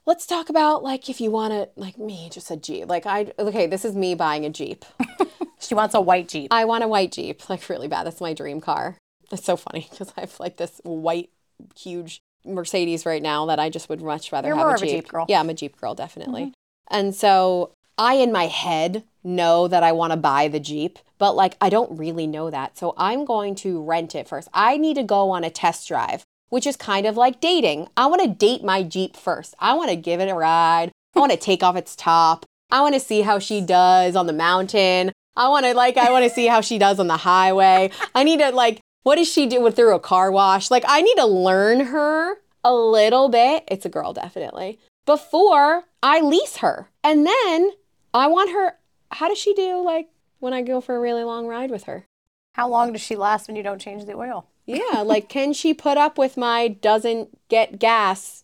let's 0.05 0.25
talk 0.25 0.49
about 0.49 0.83
like 0.83 1.09
if 1.09 1.19
you 1.19 1.31
want 1.31 1.51
to 1.51 1.69
like 1.75 1.97
me 1.97 2.29
just 2.31 2.51
a 2.51 2.57
Jeep. 2.57 2.87
Like 2.87 3.05
I 3.05 3.33
okay, 3.39 3.65
this 3.65 3.83
is 3.83 3.95
me 3.95 4.13
buying 4.13 4.45
a 4.45 4.49
Jeep. 4.49 4.85
She 5.61 5.75
wants 5.75 5.93
a 5.93 6.01
white 6.01 6.27
Jeep. 6.27 6.51
I 6.51 6.65
want 6.65 6.83
a 6.83 6.87
white 6.87 7.11
Jeep, 7.11 7.47
like 7.47 7.69
really 7.69 7.87
bad. 7.87 8.05
That's 8.05 8.19
my 8.19 8.33
dream 8.33 8.59
car. 8.59 8.97
It's 9.31 9.45
so 9.45 9.55
funny 9.55 9.87
because 9.89 10.11
I 10.17 10.21
have 10.21 10.39
like 10.39 10.57
this 10.57 10.81
white 10.83 11.29
huge 11.77 12.21
Mercedes 12.45 13.05
right 13.05 13.21
now 13.21 13.45
that 13.45 13.59
I 13.59 13.69
just 13.69 13.89
would 13.89 14.01
much 14.01 14.31
rather 14.31 14.49
You're 14.49 14.57
have 14.57 14.65
more 14.65 14.71
a 14.71 14.75
of 14.75 14.81
a 14.81 14.85
Jeep. 14.85 15.03
Jeep 15.03 15.07
girl. 15.07 15.25
Yeah, 15.27 15.39
I'm 15.39 15.49
a 15.49 15.53
Jeep 15.53 15.79
girl 15.79 15.95
definitely. 15.95 16.41
Mm-hmm. 16.41 16.97
And 16.97 17.15
so 17.15 17.71
I 17.97 18.15
in 18.15 18.31
my 18.31 18.47
head 18.47 19.03
know 19.23 19.67
that 19.67 19.83
I 19.83 19.91
want 19.91 20.11
to 20.11 20.17
buy 20.17 20.47
the 20.47 20.59
Jeep, 20.59 20.99
but 21.17 21.35
like 21.35 21.55
I 21.61 21.69
don't 21.69 21.97
really 21.97 22.27
know 22.27 22.49
that. 22.49 22.77
So 22.77 22.93
I'm 22.97 23.25
going 23.25 23.55
to 23.55 23.81
rent 23.81 24.15
it 24.15 24.27
first. 24.27 24.49
I 24.53 24.77
need 24.77 24.95
to 24.95 25.03
go 25.03 25.29
on 25.29 25.43
a 25.43 25.49
test 25.49 25.87
drive, 25.87 26.23
which 26.49 26.65
is 26.65 26.75
kind 26.75 27.05
of 27.05 27.17
like 27.17 27.39
dating. 27.39 27.87
I 27.95 28.07
want 28.07 28.21
to 28.21 28.27
date 28.27 28.63
my 28.63 28.83
Jeep 28.83 29.15
first. 29.15 29.55
I 29.59 29.73
want 29.73 29.89
to 29.89 29.95
give 29.95 30.19
it 30.19 30.29
a 30.29 30.35
ride. 30.35 30.91
I 31.15 31.19
want 31.19 31.31
to 31.31 31.37
take 31.39 31.63
off 31.63 31.75
its 31.75 31.95
top. 31.95 32.45
I 32.71 32.81
want 32.81 32.95
to 32.95 32.99
see 32.99 33.21
how 33.21 33.39
she 33.39 33.61
does 33.61 34.15
on 34.15 34.27
the 34.27 34.33
mountain. 34.33 35.11
I 35.35 35.47
want 35.49 35.65
to 35.65 35.73
like 35.73 35.97
I 35.97 36.11
want 36.11 36.23
to 36.23 36.29
see 36.29 36.47
how 36.47 36.61
she 36.61 36.77
does 36.77 36.99
on 36.99 37.07
the 37.07 37.17
highway. 37.17 37.91
I 38.15 38.23
need 38.23 38.39
to 38.39 38.49
like 38.51 38.80
what 39.03 39.15
does 39.15 39.31
she 39.31 39.45
do 39.47 39.61
with 39.61 39.75
through 39.75 39.95
a 39.95 39.99
car 39.99 40.31
wash? 40.31 40.71
Like 40.71 40.83
I 40.87 41.01
need 41.01 41.15
to 41.15 41.25
learn 41.25 41.87
her 41.87 42.37
a 42.63 42.73
little 42.73 43.29
bit. 43.29 43.63
It's 43.67 43.85
a 43.85 43.89
girl 43.89 44.13
definitely. 44.13 44.79
Before 45.05 45.85
I 46.03 46.21
lease 46.21 46.57
her. 46.57 46.89
And 47.03 47.25
then 47.25 47.71
I 48.13 48.27
want 48.27 48.51
her 48.51 48.77
how 49.11 49.27
does 49.27 49.37
she 49.37 49.53
do 49.53 49.81
like 49.81 50.09
when 50.39 50.53
I 50.53 50.61
go 50.61 50.81
for 50.81 50.95
a 50.95 50.99
really 50.99 51.23
long 51.23 51.47
ride 51.47 51.71
with 51.71 51.83
her? 51.83 52.05
How 52.53 52.67
long 52.67 52.93
does 52.93 53.01
she 53.01 53.15
last 53.15 53.47
when 53.47 53.55
you 53.55 53.63
don't 53.63 53.81
change 53.81 54.05
the 54.05 54.15
oil? 54.15 54.47
Yeah, 54.65 55.01
like 55.03 55.29
can 55.29 55.53
she 55.53 55.73
put 55.73 55.97
up 55.97 56.17
with 56.17 56.37
my 56.37 56.67
doesn't 56.67 57.37
get 57.49 57.79
gas 57.79 58.43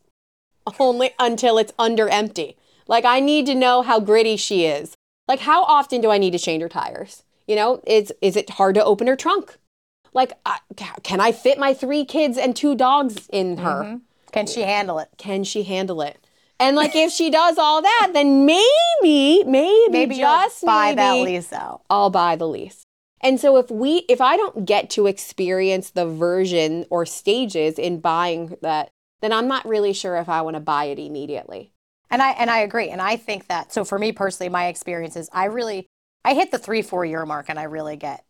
only 0.79 1.11
until 1.19 1.57
it's 1.57 1.73
under 1.77 2.09
empty? 2.09 2.57
Like 2.87 3.05
I 3.05 3.19
need 3.19 3.45
to 3.45 3.55
know 3.55 3.81
how 3.81 3.99
gritty 3.99 4.37
she 4.37 4.65
is. 4.65 4.95
Like 5.27 5.41
how 5.41 5.63
often 5.63 6.01
do 6.01 6.09
I 6.09 6.17
need 6.17 6.31
to 6.31 6.39
change 6.39 6.61
her 6.63 6.69
tires? 6.69 7.23
You 7.47 7.55
know, 7.55 7.81
is 7.85 8.11
is 8.21 8.35
it 8.35 8.51
hard 8.51 8.75
to 8.75 8.83
open 8.83 9.07
her 9.07 9.15
trunk? 9.15 9.57
Like 10.17 10.33
I, 10.47 10.57
can 11.03 11.21
I 11.21 11.31
fit 11.31 11.59
my 11.59 11.75
three 11.75 12.03
kids 12.03 12.39
and 12.39 12.55
two 12.55 12.74
dogs 12.74 13.27
in 13.31 13.57
her? 13.57 13.83
Mm-hmm. 13.83 13.97
Can 14.31 14.47
she 14.47 14.62
handle 14.63 14.97
it? 14.97 15.09
Can 15.19 15.43
she 15.43 15.62
handle 15.62 16.01
it? 16.01 16.17
And 16.59 16.75
like 16.75 16.95
if 16.95 17.12
she 17.12 17.29
does 17.29 17.59
all 17.59 17.83
that, 17.83 18.09
then 18.13 18.43
maybe, 18.47 19.43
maybe, 19.43 19.91
Maybe 19.91 20.15
just 20.15 20.65
buy 20.65 20.95
that 20.95 21.12
maybe, 21.12 21.33
lease 21.33 21.53
out. 21.53 21.83
I'll 21.88 22.09
buy 22.09 22.36
the 22.36 22.47
lease. 22.47 22.81
And 23.21 23.39
so 23.39 23.57
if 23.57 23.69
we 23.69 24.05
if 24.09 24.19
I 24.19 24.38
don't 24.38 24.65
get 24.65 24.89
to 24.91 25.05
experience 25.05 25.91
the 25.91 26.07
version 26.07 26.88
or 26.89 27.05
stages 27.05 27.77
in 27.77 28.00
buying 28.00 28.57
that, 28.63 28.89
then 29.21 29.31
I'm 29.31 29.47
not 29.47 29.67
really 29.67 29.93
sure 29.93 30.17
if 30.17 30.29
I 30.29 30.41
want 30.41 30.55
to 30.55 30.59
buy 30.59 30.86
it 30.86 30.97
immediately. 30.97 31.74
And 32.09 32.24
I 32.24 32.31
and 32.31 32.50
I 32.50 32.59
agree. 32.59 32.89
And 32.89 33.03
I 33.03 33.17
think 33.17 33.45
that 33.50 33.71
so 33.71 33.86
for 33.86 34.00
me 34.00 34.13
personally, 34.13 34.50
my 34.50 34.65
experience 34.65 35.15
is 35.15 35.29
I 35.31 35.45
really 35.45 35.86
I 36.25 36.33
hit 36.33 36.50
the 36.50 36.57
three, 36.57 36.81
four 36.81 37.05
year 37.05 37.24
mark 37.24 37.50
and 37.50 37.59
I 37.59 37.63
really 37.63 37.97
get 37.97 38.24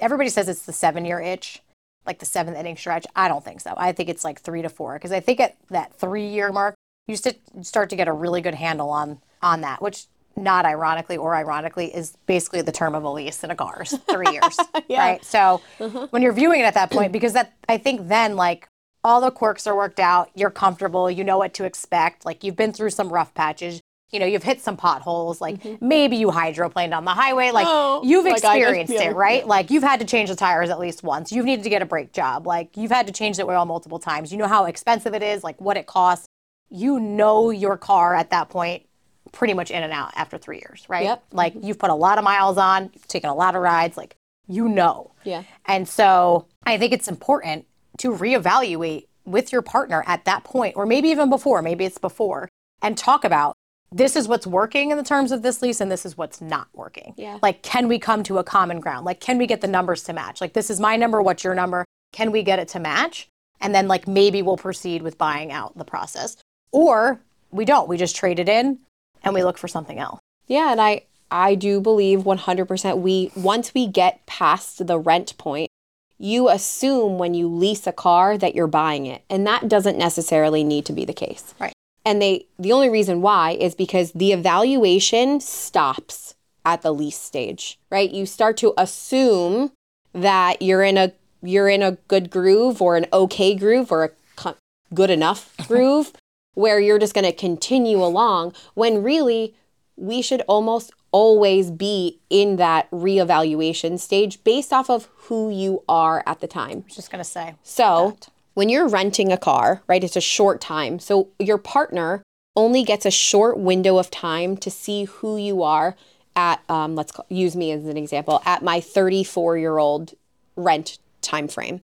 everybody 0.00 0.28
says 0.28 0.48
it's 0.48 0.66
the 0.66 0.72
seven 0.72 1.04
year 1.04 1.20
itch, 1.20 1.62
like 2.06 2.18
the 2.18 2.26
seventh 2.26 2.56
inning 2.56 2.76
stretch. 2.76 3.06
I 3.14 3.28
don't 3.28 3.44
think 3.44 3.60
so. 3.60 3.74
I 3.76 3.92
think 3.92 4.08
it's 4.08 4.24
like 4.24 4.40
three 4.40 4.62
to 4.62 4.68
four. 4.68 4.94
Because 4.94 5.12
I 5.12 5.20
think 5.20 5.40
at 5.40 5.56
that 5.70 5.94
three 5.94 6.28
year 6.28 6.52
mark, 6.52 6.74
you 7.06 7.16
start 7.62 7.90
to 7.90 7.96
get 7.96 8.08
a 8.08 8.12
really 8.12 8.40
good 8.40 8.54
handle 8.54 8.90
on 8.90 9.20
on 9.42 9.60
that, 9.62 9.80
which 9.80 10.06
not 10.36 10.64
ironically 10.64 11.16
or 11.16 11.34
ironically 11.34 11.94
is 11.94 12.16
basically 12.26 12.62
the 12.62 12.72
term 12.72 12.94
of 12.94 13.02
a 13.04 13.10
lease 13.10 13.42
in 13.42 13.50
a 13.50 13.56
car 13.56 13.82
is 13.82 13.98
three 14.10 14.32
years. 14.32 14.56
Right. 14.90 15.24
So 15.24 15.60
mm-hmm. 15.78 16.04
when 16.10 16.22
you're 16.22 16.32
viewing 16.32 16.60
it 16.60 16.64
at 16.64 16.74
that 16.74 16.90
point, 16.90 17.12
because 17.12 17.34
that 17.34 17.52
I 17.68 17.78
think 17.78 18.08
then 18.08 18.36
like 18.36 18.68
all 19.04 19.20
the 19.20 19.30
quirks 19.30 19.66
are 19.66 19.76
worked 19.76 20.00
out, 20.00 20.30
you're 20.34 20.50
comfortable, 20.50 21.10
you 21.10 21.24
know 21.24 21.38
what 21.38 21.54
to 21.54 21.64
expect. 21.64 22.24
Like 22.24 22.42
you've 22.42 22.56
been 22.56 22.72
through 22.72 22.90
some 22.90 23.12
rough 23.12 23.34
patches, 23.34 23.80
you 24.10 24.18
know, 24.18 24.26
you've 24.26 24.42
hit 24.42 24.60
some 24.60 24.76
potholes, 24.76 25.40
like 25.40 25.82
maybe 25.82 26.16
you 26.16 26.28
hydroplaned 26.28 26.96
on 26.96 27.04
the 27.04 27.10
highway. 27.10 27.50
Like 27.50 27.66
Oh, 27.68 28.02
you've 28.04 28.24
like 28.24 28.38
experienced 28.38 28.92
yeah. 28.92 29.10
it, 29.10 29.16
right? 29.16 29.46
Like 29.46 29.70
you've 29.70 29.82
had 29.82 30.00
to 30.00 30.06
change 30.06 30.30
the 30.30 30.36
tires 30.36 30.70
at 30.70 30.78
least 30.78 31.02
once. 31.02 31.30
You've 31.30 31.44
needed 31.44 31.62
to 31.64 31.70
get 31.70 31.82
a 31.82 31.86
brake 31.86 32.12
job. 32.12 32.46
Like 32.46 32.76
you've 32.76 32.90
had 32.90 33.06
to 33.06 33.12
change 33.12 33.36
the 33.36 33.44
oil 33.44 33.64
multiple 33.66 33.98
times. 33.98 34.32
You 34.32 34.38
know 34.38 34.48
how 34.48 34.64
expensive 34.64 35.14
it 35.14 35.22
is, 35.22 35.44
like 35.44 35.60
what 35.60 35.76
it 35.76 35.86
costs. 35.86 36.26
You 36.70 36.98
know 36.98 37.50
your 37.50 37.76
car 37.76 38.14
at 38.14 38.30
that 38.30 38.48
point 38.48 38.84
pretty 39.32 39.54
much 39.54 39.70
in 39.70 39.82
and 39.82 39.92
out 39.92 40.10
after 40.16 40.38
three 40.38 40.56
years, 40.56 40.86
right? 40.88 41.04
Yep. 41.04 41.24
Like 41.32 41.54
you've 41.60 41.78
put 41.78 41.90
a 41.90 41.94
lot 41.94 42.18
of 42.18 42.24
miles 42.24 42.56
on, 42.56 42.90
you've 42.94 43.08
taken 43.08 43.28
a 43.28 43.34
lot 43.34 43.54
of 43.54 43.62
rides, 43.62 43.96
like 43.96 44.16
you 44.46 44.68
know. 44.68 45.12
Yeah. 45.24 45.42
And 45.66 45.86
so 45.86 46.46
I 46.64 46.78
think 46.78 46.92
it's 46.92 47.08
important 47.08 47.66
to 47.98 48.12
reevaluate 48.12 49.06
with 49.26 49.52
your 49.52 49.60
partner 49.60 50.02
at 50.06 50.24
that 50.24 50.44
point, 50.44 50.76
or 50.76 50.86
maybe 50.86 51.08
even 51.08 51.28
before, 51.28 51.60
maybe 51.60 51.84
it's 51.84 51.98
before, 51.98 52.48
and 52.80 52.96
talk 52.96 53.24
about 53.24 53.54
this 53.90 54.16
is 54.16 54.28
what's 54.28 54.46
working 54.46 54.90
in 54.90 54.98
the 54.98 55.04
terms 55.04 55.32
of 55.32 55.42
this 55.42 55.62
lease 55.62 55.80
and 55.80 55.90
this 55.90 56.04
is 56.04 56.16
what's 56.16 56.40
not 56.40 56.68
working. 56.74 57.14
Yeah. 57.16 57.38
Like, 57.42 57.62
can 57.62 57.88
we 57.88 57.98
come 57.98 58.22
to 58.24 58.38
a 58.38 58.44
common 58.44 58.80
ground? 58.80 59.06
Like, 59.06 59.20
can 59.20 59.38
we 59.38 59.46
get 59.46 59.60
the 59.60 59.68
numbers 59.68 60.02
to 60.04 60.12
match? 60.12 60.40
Like, 60.40 60.52
this 60.52 60.70
is 60.70 60.78
my 60.78 60.96
number, 60.96 61.22
what's 61.22 61.44
your 61.44 61.54
number? 61.54 61.84
Can 62.12 62.30
we 62.30 62.42
get 62.42 62.58
it 62.58 62.68
to 62.68 62.80
match? 62.80 63.28
And 63.60 63.74
then, 63.74 63.88
like, 63.88 64.06
maybe 64.06 64.42
we'll 64.42 64.56
proceed 64.56 65.02
with 65.02 65.18
buying 65.18 65.50
out 65.50 65.76
the 65.76 65.84
process. 65.84 66.36
Or 66.70 67.20
we 67.50 67.64
don't, 67.64 67.88
we 67.88 67.96
just 67.96 68.14
trade 68.14 68.38
it 68.38 68.48
in 68.48 68.78
and 69.24 69.34
we 69.34 69.42
look 69.42 69.58
for 69.58 69.68
something 69.68 69.98
else. 69.98 70.20
Yeah, 70.46 70.70
and 70.72 70.80
I 70.80 71.02
I 71.30 71.54
do 71.54 71.80
believe 71.80 72.20
100% 72.20 72.98
we 72.98 73.30
once 73.36 73.74
we 73.74 73.86
get 73.86 74.24
past 74.26 74.86
the 74.86 74.98
rent 74.98 75.36
point, 75.38 75.70
you 76.18 76.48
assume 76.48 77.18
when 77.18 77.34
you 77.34 77.48
lease 77.48 77.86
a 77.86 77.92
car 77.92 78.38
that 78.38 78.54
you're 78.54 78.66
buying 78.66 79.06
it, 79.06 79.22
and 79.28 79.46
that 79.46 79.68
doesn't 79.68 79.98
necessarily 79.98 80.64
need 80.64 80.86
to 80.86 80.92
be 80.92 81.04
the 81.04 81.12
case. 81.12 81.54
Right. 81.60 81.72
And 82.04 82.22
they 82.22 82.46
the 82.58 82.72
only 82.72 82.88
reason 82.88 83.20
why 83.22 83.52
is 83.52 83.74
because 83.74 84.12
the 84.12 84.32
evaluation 84.32 85.40
stops 85.40 86.34
at 86.64 86.82
the 86.82 86.92
lease 86.92 87.18
stage, 87.18 87.78
right? 87.90 88.10
You 88.10 88.26
start 88.26 88.56
to 88.58 88.74
assume 88.76 89.72
that 90.12 90.62
you're 90.62 90.82
in 90.82 90.96
a 90.96 91.12
you're 91.42 91.68
in 91.68 91.82
a 91.82 91.92
good 92.08 92.30
groove 92.30 92.82
or 92.82 92.96
an 92.96 93.06
okay 93.12 93.54
groove 93.54 93.92
or 93.92 94.04
a 94.04 94.10
co- 94.36 94.56
good 94.94 95.10
enough 95.10 95.54
groove 95.68 96.12
where 96.54 96.80
you're 96.80 96.98
just 96.98 97.14
going 97.14 97.24
to 97.24 97.32
continue 97.32 98.02
along 98.02 98.52
when 98.74 99.02
really 99.02 99.54
we 99.96 100.22
should 100.22 100.42
almost 100.42 100.92
always 101.10 101.70
be 101.70 102.18
in 102.30 102.56
that 102.56 102.90
reevaluation 102.90 103.98
stage 103.98 104.42
based 104.44 104.72
off 104.72 104.90
of 104.90 105.08
who 105.16 105.50
you 105.50 105.82
are 105.88 106.22
at 106.26 106.40
the 106.40 106.46
time. 106.46 106.78
I 106.78 106.84
was 106.86 106.96
just 106.96 107.10
going 107.10 107.22
to 107.22 107.30
say. 107.30 107.54
So, 107.62 108.16
that. 108.18 108.28
When 108.58 108.68
you're 108.68 108.88
renting 108.88 109.30
a 109.30 109.38
car, 109.38 109.82
right, 109.86 110.02
it's 110.02 110.16
a 110.16 110.20
short 110.20 110.60
time. 110.60 110.98
So, 110.98 111.28
your 111.38 111.58
partner 111.58 112.24
only 112.56 112.82
gets 112.82 113.06
a 113.06 113.10
short 113.12 113.56
window 113.56 113.98
of 113.98 114.10
time 114.10 114.56
to 114.56 114.68
see 114.68 115.04
who 115.04 115.36
you 115.36 115.62
are 115.62 115.94
at, 116.34 116.60
um, 116.68 116.96
let's 116.96 117.12
call, 117.12 117.24
use 117.28 117.54
me 117.54 117.70
as 117.70 117.84
an 117.84 117.96
example, 117.96 118.42
at 118.44 118.64
my 118.64 118.80
34 118.80 119.58
year 119.58 119.78
old 119.78 120.14
rent 120.56 120.98
time 121.20 121.46
frame. 121.46 121.82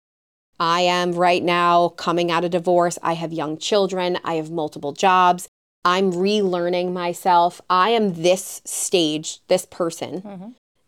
I 0.59 0.81
am 0.81 1.13
right 1.13 1.45
now 1.45 1.91
coming 1.91 2.33
out 2.33 2.45
of 2.45 2.51
divorce. 2.51 2.99
I 3.01 3.13
have 3.13 3.33
young 3.33 3.59
children. 3.59 4.19
I 4.25 4.35
have 4.35 4.51
multiple 4.51 4.91
jobs. 4.91 5.49
I'm 5.85 6.11
relearning 6.11 6.93
myself. 6.93 7.61
I 7.71 7.91
am 7.91 8.25
this 8.25 8.61
stage, 8.65 9.39
this 9.47 9.67
person. 9.67 10.21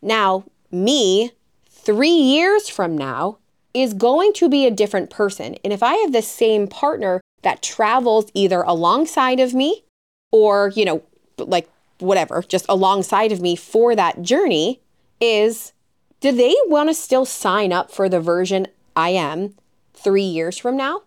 Now, 0.03 0.43
me, 0.73 1.31
three 1.71 2.09
years 2.35 2.69
from 2.69 2.99
now, 2.99 3.39
is 3.75 3.95
going 3.95 4.33
to 4.35 4.49
be 4.49 4.67
a 4.67 4.71
different 4.71 5.11
person. 5.11 5.57
And 5.65 5.73
if 5.73 5.83
I 5.83 5.95
have 5.95 6.13
the 6.13 6.23
same 6.23 6.67
partner 6.67 7.21
that 7.43 7.63
travels 7.63 8.31
either 8.35 8.63
alongside 8.63 9.41
of 9.41 9.55
me 9.55 9.85
or, 10.33 10.73
you 10.75 10.85
know, 10.85 11.03
like 11.39 11.69
whatever, 11.99 12.43
just 12.43 12.67
alongside 12.69 13.33
of 13.33 13.41
me 13.41 13.57
for 13.57 13.95
that 13.95 14.23
journey, 14.23 14.81
is 15.21 15.73
do 16.21 16.33
they 16.33 16.55
want 16.67 16.89
to 16.89 16.95
still 16.95 17.25
sign 17.25 17.73
up 17.73 17.91
for 17.91 18.09
the 18.09 18.21
version 18.21 18.67
I 18.97 19.11
am 19.11 19.55
three 19.95 20.23
years 20.23 20.59
from 20.59 20.77
now? 20.77 21.03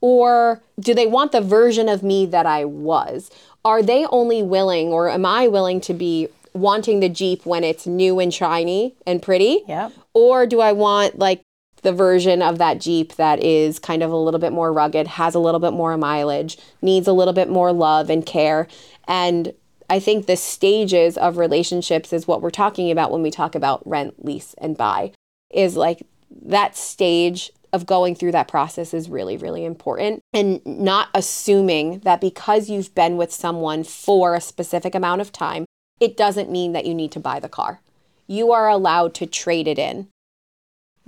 Or 0.00 0.62
do 0.78 0.94
they 0.94 1.06
want 1.06 1.32
the 1.32 1.42
version 1.42 1.88
of 1.88 2.02
me 2.02 2.24
that 2.26 2.46
I 2.46 2.64
was? 2.64 3.30
Are 3.64 3.82
they 3.82 4.06
only 4.06 4.42
willing, 4.42 4.88
or 4.88 5.10
am 5.10 5.26
I 5.26 5.46
willing 5.46 5.80
to 5.82 5.92
be 5.92 6.28
wanting 6.54 7.00
the 7.00 7.10
Jeep 7.10 7.44
when 7.44 7.64
it's 7.64 7.86
new 7.86 8.18
and 8.18 8.32
shiny 8.32 8.94
and 9.06 9.20
pretty? 9.20 9.62
Yep. 9.68 9.92
Or 10.14 10.46
do 10.46 10.60
I 10.60 10.72
want 10.72 11.18
like 11.18 11.42
the 11.82 11.92
version 11.92 12.42
of 12.42 12.58
that 12.58 12.80
Jeep 12.80 13.14
that 13.16 13.42
is 13.42 13.78
kind 13.78 14.02
of 14.02 14.10
a 14.10 14.16
little 14.16 14.40
bit 14.40 14.52
more 14.52 14.72
rugged, 14.72 15.06
has 15.06 15.34
a 15.34 15.38
little 15.38 15.60
bit 15.60 15.72
more 15.72 15.96
mileage, 15.96 16.58
needs 16.82 17.08
a 17.08 17.12
little 17.12 17.34
bit 17.34 17.48
more 17.48 17.72
love 17.72 18.10
and 18.10 18.24
care? 18.24 18.68
And 19.06 19.52
I 19.88 19.98
think 19.98 20.26
the 20.26 20.36
stages 20.36 21.16
of 21.16 21.36
relationships 21.36 22.12
is 22.12 22.28
what 22.28 22.42
we're 22.42 22.50
talking 22.50 22.90
about 22.90 23.10
when 23.10 23.22
we 23.22 23.30
talk 23.30 23.54
about 23.54 23.86
rent, 23.86 24.24
lease, 24.24 24.54
and 24.58 24.76
buy, 24.76 25.12
is 25.50 25.76
like 25.76 26.02
that 26.42 26.76
stage 26.76 27.50
of 27.72 27.86
going 27.86 28.14
through 28.14 28.32
that 28.32 28.48
process 28.48 28.94
is 28.94 29.08
really, 29.08 29.36
really 29.36 29.64
important. 29.64 30.20
And 30.32 30.64
not 30.64 31.08
assuming 31.14 32.00
that 32.00 32.20
because 32.20 32.68
you've 32.68 32.94
been 32.94 33.16
with 33.16 33.32
someone 33.32 33.84
for 33.84 34.34
a 34.34 34.40
specific 34.40 34.94
amount 34.94 35.20
of 35.20 35.32
time, 35.32 35.66
it 36.00 36.16
doesn't 36.16 36.50
mean 36.50 36.72
that 36.72 36.86
you 36.86 36.94
need 36.94 37.12
to 37.12 37.20
buy 37.20 37.40
the 37.40 37.48
car. 37.48 37.80
You 38.26 38.52
are 38.52 38.68
allowed 38.68 39.14
to 39.14 39.26
trade 39.26 39.68
it 39.68 39.78
in. 39.78 40.08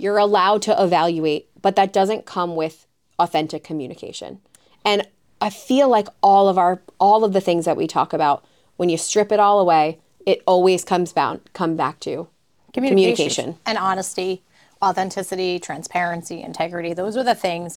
You're 0.03 0.17
allowed 0.17 0.61
to 0.63 0.83
evaluate, 0.83 1.47
but 1.61 1.77
that 1.77 1.93
doesn't 1.93 2.25
come 2.25 2.57
with 2.57 2.87
authentic 3.17 3.63
communication. 3.63 4.41
And 4.83 5.07
I 5.39 5.49
feel 5.49 5.87
like 5.87 6.09
all 6.21 6.49
of 6.49 6.57
our 6.57 6.81
all 6.99 7.23
of 7.23 7.31
the 7.31 7.39
things 7.39 7.63
that 7.63 7.77
we 7.77 7.87
talk 7.87 8.11
about, 8.11 8.43
when 8.75 8.89
you 8.89 8.97
strip 8.97 9.31
it 9.31 9.39
all 9.39 9.61
away, 9.61 9.99
it 10.25 10.43
always 10.45 10.83
comes 10.83 11.13
bound 11.13 11.39
come 11.53 11.77
back 11.77 12.01
to 12.01 12.27
communication. 12.73 13.57
and 13.65 13.77
honesty, 13.77 14.43
authenticity, 14.83 15.57
transparency, 15.57 16.41
integrity. 16.41 16.93
Those 16.93 17.15
are 17.15 17.23
the 17.23 17.33
things 17.33 17.77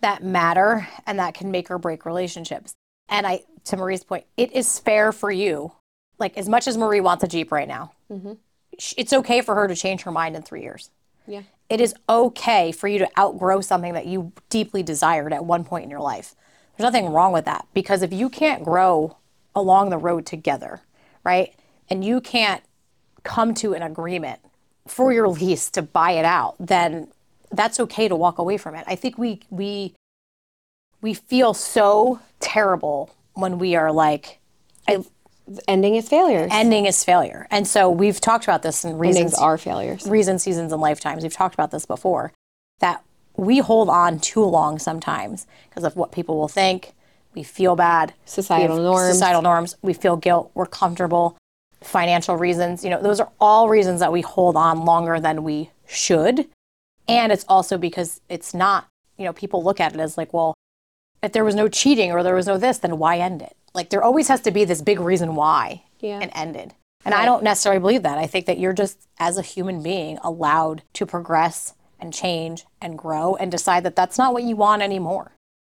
that 0.00 0.24
matter 0.24 0.88
and 1.06 1.20
that 1.20 1.34
can 1.34 1.52
make 1.52 1.70
or 1.70 1.78
break 1.78 2.04
relationships. 2.04 2.74
And 3.08 3.28
I, 3.28 3.44
to 3.66 3.76
Marie's 3.76 4.02
point, 4.02 4.24
it 4.36 4.50
is 4.50 4.80
fair 4.80 5.12
for 5.12 5.30
you. 5.30 5.70
Like 6.18 6.36
as 6.36 6.48
much 6.48 6.66
as 6.66 6.76
Marie 6.76 7.00
wants 7.00 7.22
a 7.22 7.28
Jeep 7.28 7.52
right 7.52 7.68
now, 7.68 7.92
mm-hmm. 8.10 8.32
sh- 8.76 8.94
it's 8.96 9.12
okay 9.12 9.40
for 9.40 9.54
her 9.54 9.68
to 9.68 9.76
change 9.76 10.02
her 10.02 10.10
mind 10.10 10.34
in 10.34 10.42
three 10.42 10.62
years. 10.62 10.90
Yeah. 11.26 11.42
It 11.68 11.80
is 11.80 11.94
okay 12.08 12.72
for 12.72 12.88
you 12.88 12.98
to 12.98 13.08
outgrow 13.18 13.60
something 13.60 13.94
that 13.94 14.06
you 14.06 14.32
deeply 14.50 14.82
desired 14.82 15.32
at 15.32 15.44
one 15.44 15.64
point 15.64 15.84
in 15.84 15.90
your 15.90 16.00
life. 16.00 16.34
There's 16.76 16.84
nothing 16.86 17.10
wrong 17.10 17.32
with 17.32 17.44
that 17.46 17.66
because 17.72 18.02
if 18.02 18.12
you 18.12 18.28
can't 18.28 18.64
grow 18.64 19.16
along 19.54 19.90
the 19.90 19.98
road 19.98 20.26
together, 20.26 20.82
right? 21.22 21.54
And 21.88 22.04
you 22.04 22.20
can't 22.20 22.62
come 23.22 23.54
to 23.54 23.72
an 23.74 23.82
agreement 23.82 24.40
for 24.86 25.12
your 25.12 25.28
lease 25.28 25.70
to 25.70 25.82
buy 25.82 26.12
it 26.12 26.24
out, 26.24 26.56
then 26.58 27.08
that's 27.50 27.80
okay 27.80 28.08
to 28.08 28.16
walk 28.16 28.38
away 28.38 28.56
from 28.58 28.74
it. 28.74 28.84
I 28.86 28.96
think 28.96 29.16
we 29.16 29.40
we 29.50 29.94
we 31.00 31.14
feel 31.14 31.54
so 31.54 32.20
terrible 32.40 33.14
when 33.34 33.58
we 33.58 33.76
are 33.76 33.92
like 33.92 34.40
I, 34.88 35.04
Ending 35.68 35.96
is 35.96 36.08
failures. 36.08 36.50
ending 36.52 36.86
is 36.86 37.04
failure. 37.04 37.46
And 37.50 37.66
so 37.66 37.90
we've 37.90 38.20
talked 38.20 38.44
about 38.44 38.62
this 38.62 38.84
in 38.84 38.96
reasons 38.96 39.16
Endings 39.16 39.38
are 39.38 39.58
failures. 39.58 40.06
reasons, 40.06 40.42
seasons, 40.42 40.72
and 40.72 40.80
lifetimes. 40.80 41.22
We've 41.22 41.32
talked 41.32 41.54
about 41.54 41.70
this 41.70 41.84
before 41.86 42.32
that 42.80 43.02
we 43.36 43.58
hold 43.58 43.88
on 43.88 44.20
too 44.20 44.44
long 44.44 44.78
sometimes 44.78 45.46
because 45.68 45.84
of 45.84 45.96
what 45.96 46.12
people 46.12 46.38
will 46.38 46.48
think. 46.48 46.94
We 47.34 47.42
feel 47.42 47.76
bad. 47.76 48.14
Societal 48.24 48.76
norms. 48.76 49.12
Societal 49.12 49.42
norms. 49.42 49.76
We 49.82 49.92
feel 49.92 50.16
guilt. 50.16 50.50
We're 50.54 50.66
comfortable. 50.66 51.36
Financial 51.80 52.36
reasons. 52.36 52.84
You 52.84 52.90
know, 52.90 53.02
those 53.02 53.20
are 53.20 53.30
all 53.40 53.68
reasons 53.68 54.00
that 54.00 54.12
we 54.12 54.20
hold 54.20 54.56
on 54.56 54.84
longer 54.84 55.20
than 55.20 55.42
we 55.42 55.70
should. 55.86 56.46
And 57.08 57.32
it's 57.32 57.44
also 57.48 57.76
because 57.76 58.20
it's 58.28 58.54
not, 58.54 58.86
you 59.18 59.24
know, 59.24 59.32
people 59.32 59.62
look 59.62 59.80
at 59.80 59.94
it 59.94 60.00
as 60.00 60.16
like, 60.16 60.32
well, 60.32 60.54
if 61.22 61.32
there 61.32 61.44
was 61.44 61.54
no 61.54 61.68
cheating 61.68 62.12
or 62.12 62.22
there 62.22 62.34
was 62.34 62.46
no 62.46 62.56
this, 62.56 62.78
then 62.78 62.98
why 62.98 63.18
end 63.18 63.42
it? 63.42 63.56
Like 63.74 63.90
there 63.90 64.02
always 64.02 64.28
has 64.28 64.40
to 64.42 64.50
be 64.50 64.64
this 64.64 64.82
big 64.82 65.00
reason 65.00 65.34
why 65.34 65.82
Yeah. 66.00 66.20
it 66.20 66.30
ended. 66.34 66.74
And 67.04 67.12
I 67.12 67.26
don't 67.26 67.42
necessarily 67.42 67.80
believe 67.80 68.02
that. 68.04 68.16
I 68.16 68.26
think 68.26 68.46
that 68.46 68.58
you're 68.58 68.72
just, 68.72 68.98
as 69.18 69.36
a 69.36 69.42
human 69.42 69.82
being, 69.82 70.18
allowed 70.22 70.82
to 70.94 71.04
progress 71.04 71.74
and 72.00 72.14
change 72.14 72.64
and 72.80 72.96
grow 72.96 73.34
and 73.36 73.50
decide 73.50 73.82
that 73.84 73.94
that's 73.94 74.16
not 74.16 74.32
what 74.32 74.42
you 74.44 74.56
want 74.56 74.80
anymore. 74.80 75.32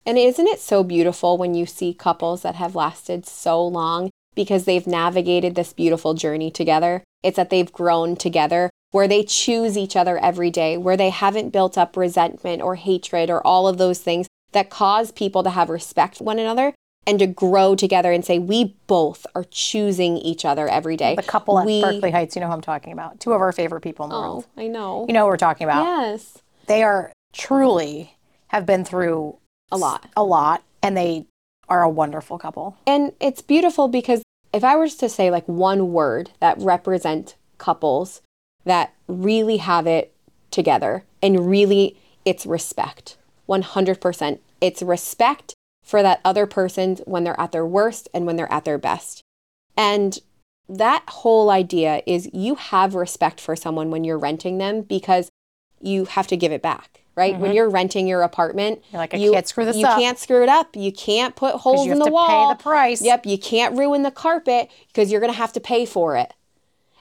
And 0.05 0.19
isn't 0.19 0.47
it 0.47 0.59
so 0.59 0.83
beautiful 0.83 1.37
when 1.37 1.55
you 1.55 1.65
see 1.65 1.95
couples 1.95 2.43
that 2.43 2.55
have 2.55 2.75
lasted 2.75 3.25
so 3.25 3.65
long 3.65 4.11
because 4.35 4.65
they've 4.65 4.85
navigated 4.85 5.55
this 5.55 5.73
beautiful 5.73 6.13
journey 6.13 6.51
together? 6.51 7.01
It's 7.23 7.37
that 7.37 7.49
they've 7.49 7.71
grown 7.73 8.15
together, 8.15 8.69
where 8.91 9.07
they 9.07 9.23
choose 9.23 9.75
each 9.75 9.95
other 9.95 10.19
every 10.19 10.51
day, 10.51 10.77
where 10.77 10.95
they 10.97 11.09
haven't 11.09 11.49
built 11.49 11.75
up 11.75 11.97
resentment 11.97 12.61
or 12.61 12.75
hatred 12.75 13.31
or 13.31 13.45
all 13.45 13.67
of 13.67 13.79
those 13.79 13.99
things 13.99 14.27
that 14.51 14.69
cause 14.69 15.11
people 15.11 15.41
to 15.41 15.49
have 15.49 15.69
respect 15.71 16.17
for 16.17 16.23
one 16.23 16.37
another 16.37 16.73
and 17.07 17.19
to 17.19 17.27
grow 17.27 17.75
together 17.75 18.11
and 18.11 18.25
say, 18.25 18.39
we 18.39 18.75
both 18.87 19.27
are 19.35 19.45
choosing 19.51 20.17
each 20.17 20.43
other 20.45 20.67
every 20.67 20.97
day. 20.97 21.15
The 21.15 21.21
couple 21.23 21.59
at 21.59 21.65
we, 21.65 21.81
Berkeley 21.81 22.11
Heights, 22.11 22.35
you 22.35 22.39
know 22.41 22.47
who 22.47 22.53
I'm 22.53 22.61
talking 22.61 22.93
about. 22.93 23.19
Two 23.19 23.33
of 23.33 23.41
our 23.41 23.51
favorite 23.51 23.81
people 23.81 24.05
in 24.05 24.09
the 24.09 24.15
Oh, 24.15 24.21
world. 24.21 24.47
I 24.57 24.67
know. 24.67 25.05
You 25.07 25.13
know 25.13 25.21
who 25.25 25.27
we're 25.27 25.37
talking 25.37 25.65
about. 25.65 25.83
yes. 25.83 26.39
They 26.67 26.81
are 26.83 27.11
truly 27.33 28.15
have 28.47 28.65
been 28.65 28.83
through 28.85 29.37
A 29.71 29.77
lot. 29.77 30.09
a 30.17 30.23
lot 30.23 30.63
and 30.81 30.95
they 30.97 31.25
are 31.69 31.83
a 31.83 31.89
wonderful 31.89 32.37
couple. 32.39 32.77
And 32.87 33.11
it's 33.19 33.41
beautiful 33.41 33.87
because 33.87 34.23
if 34.53 34.63
I 34.63 34.75
was 34.75 34.95
to 34.95 35.09
say 35.09 35.29
like 35.29 35.45
one 35.47 35.91
word 35.91 36.31
that 36.39 36.57
represent 36.59 37.35
couples 37.57 38.21
that 38.63 38.93
really 39.07 39.57
have 39.57 39.85
it 39.85 40.13
together 40.49 41.03
and 41.21 41.47
really 41.49 41.97
it's 42.23 42.45
respect. 42.45 43.17
100%. 43.47 44.39
It's 44.61 44.81
respect 44.81 45.53
for 45.85 46.01
that 46.01 46.19
other 46.25 46.45
person 46.45 46.97
when 47.05 47.23
they're 47.23 47.39
at 47.39 47.53
their 47.53 47.65
worst 47.65 48.09
and 48.13 48.25
when 48.25 48.35
they're 48.35 48.51
at 48.51 48.65
their 48.65 48.77
best. 48.79 49.21
And 49.77 50.19
that 50.67 51.03
whole 51.07 51.51
idea 51.51 52.01
is 52.07 52.29
you 52.33 52.55
have 52.55 52.95
respect 52.95 53.39
for 53.39 53.55
someone 53.55 53.91
when 53.91 54.03
you're 54.03 54.17
renting 54.17 54.57
them 54.57 54.81
because 54.81 55.29
you 55.79 56.05
have 56.05 56.25
to 56.27 56.35
give 56.35 56.51
it 56.51 56.63
back, 56.63 57.03
right? 57.15 57.37
When 57.37 57.53
you're 57.53 57.69
renting 57.69 58.07
your 58.07 58.23
apartment, 58.23 58.83
You're 58.91 58.99
like, 58.99 59.13
I 59.13 59.17
you, 59.17 59.33
can't 59.33 59.47
screw 59.47 59.65
this 59.65 59.77
you 59.77 59.85
up. 59.85 59.99
You 59.99 60.03
can't 60.03 60.17
screw 60.17 60.41
it 60.41 60.49
up. 60.49 60.75
You 60.75 60.91
can't 60.91 61.35
put 61.35 61.55
holes 61.55 61.85
you 61.85 61.91
in 61.91 61.97
have 61.99 62.05
the 62.05 62.05
to 62.05 62.11
wall. 62.11 62.49
pay 62.49 62.57
the 62.57 62.63
price. 62.63 63.01
Yep, 63.03 63.27
you 63.27 63.37
can't 63.37 63.77
ruin 63.77 64.01
the 64.01 64.09
carpet 64.11 64.71
because 64.87 65.11
you're 65.11 65.21
going 65.21 65.31
to 65.31 65.37
have 65.37 65.53
to 65.53 65.59
pay 65.59 65.85
for 65.85 66.17
it. 66.17 66.33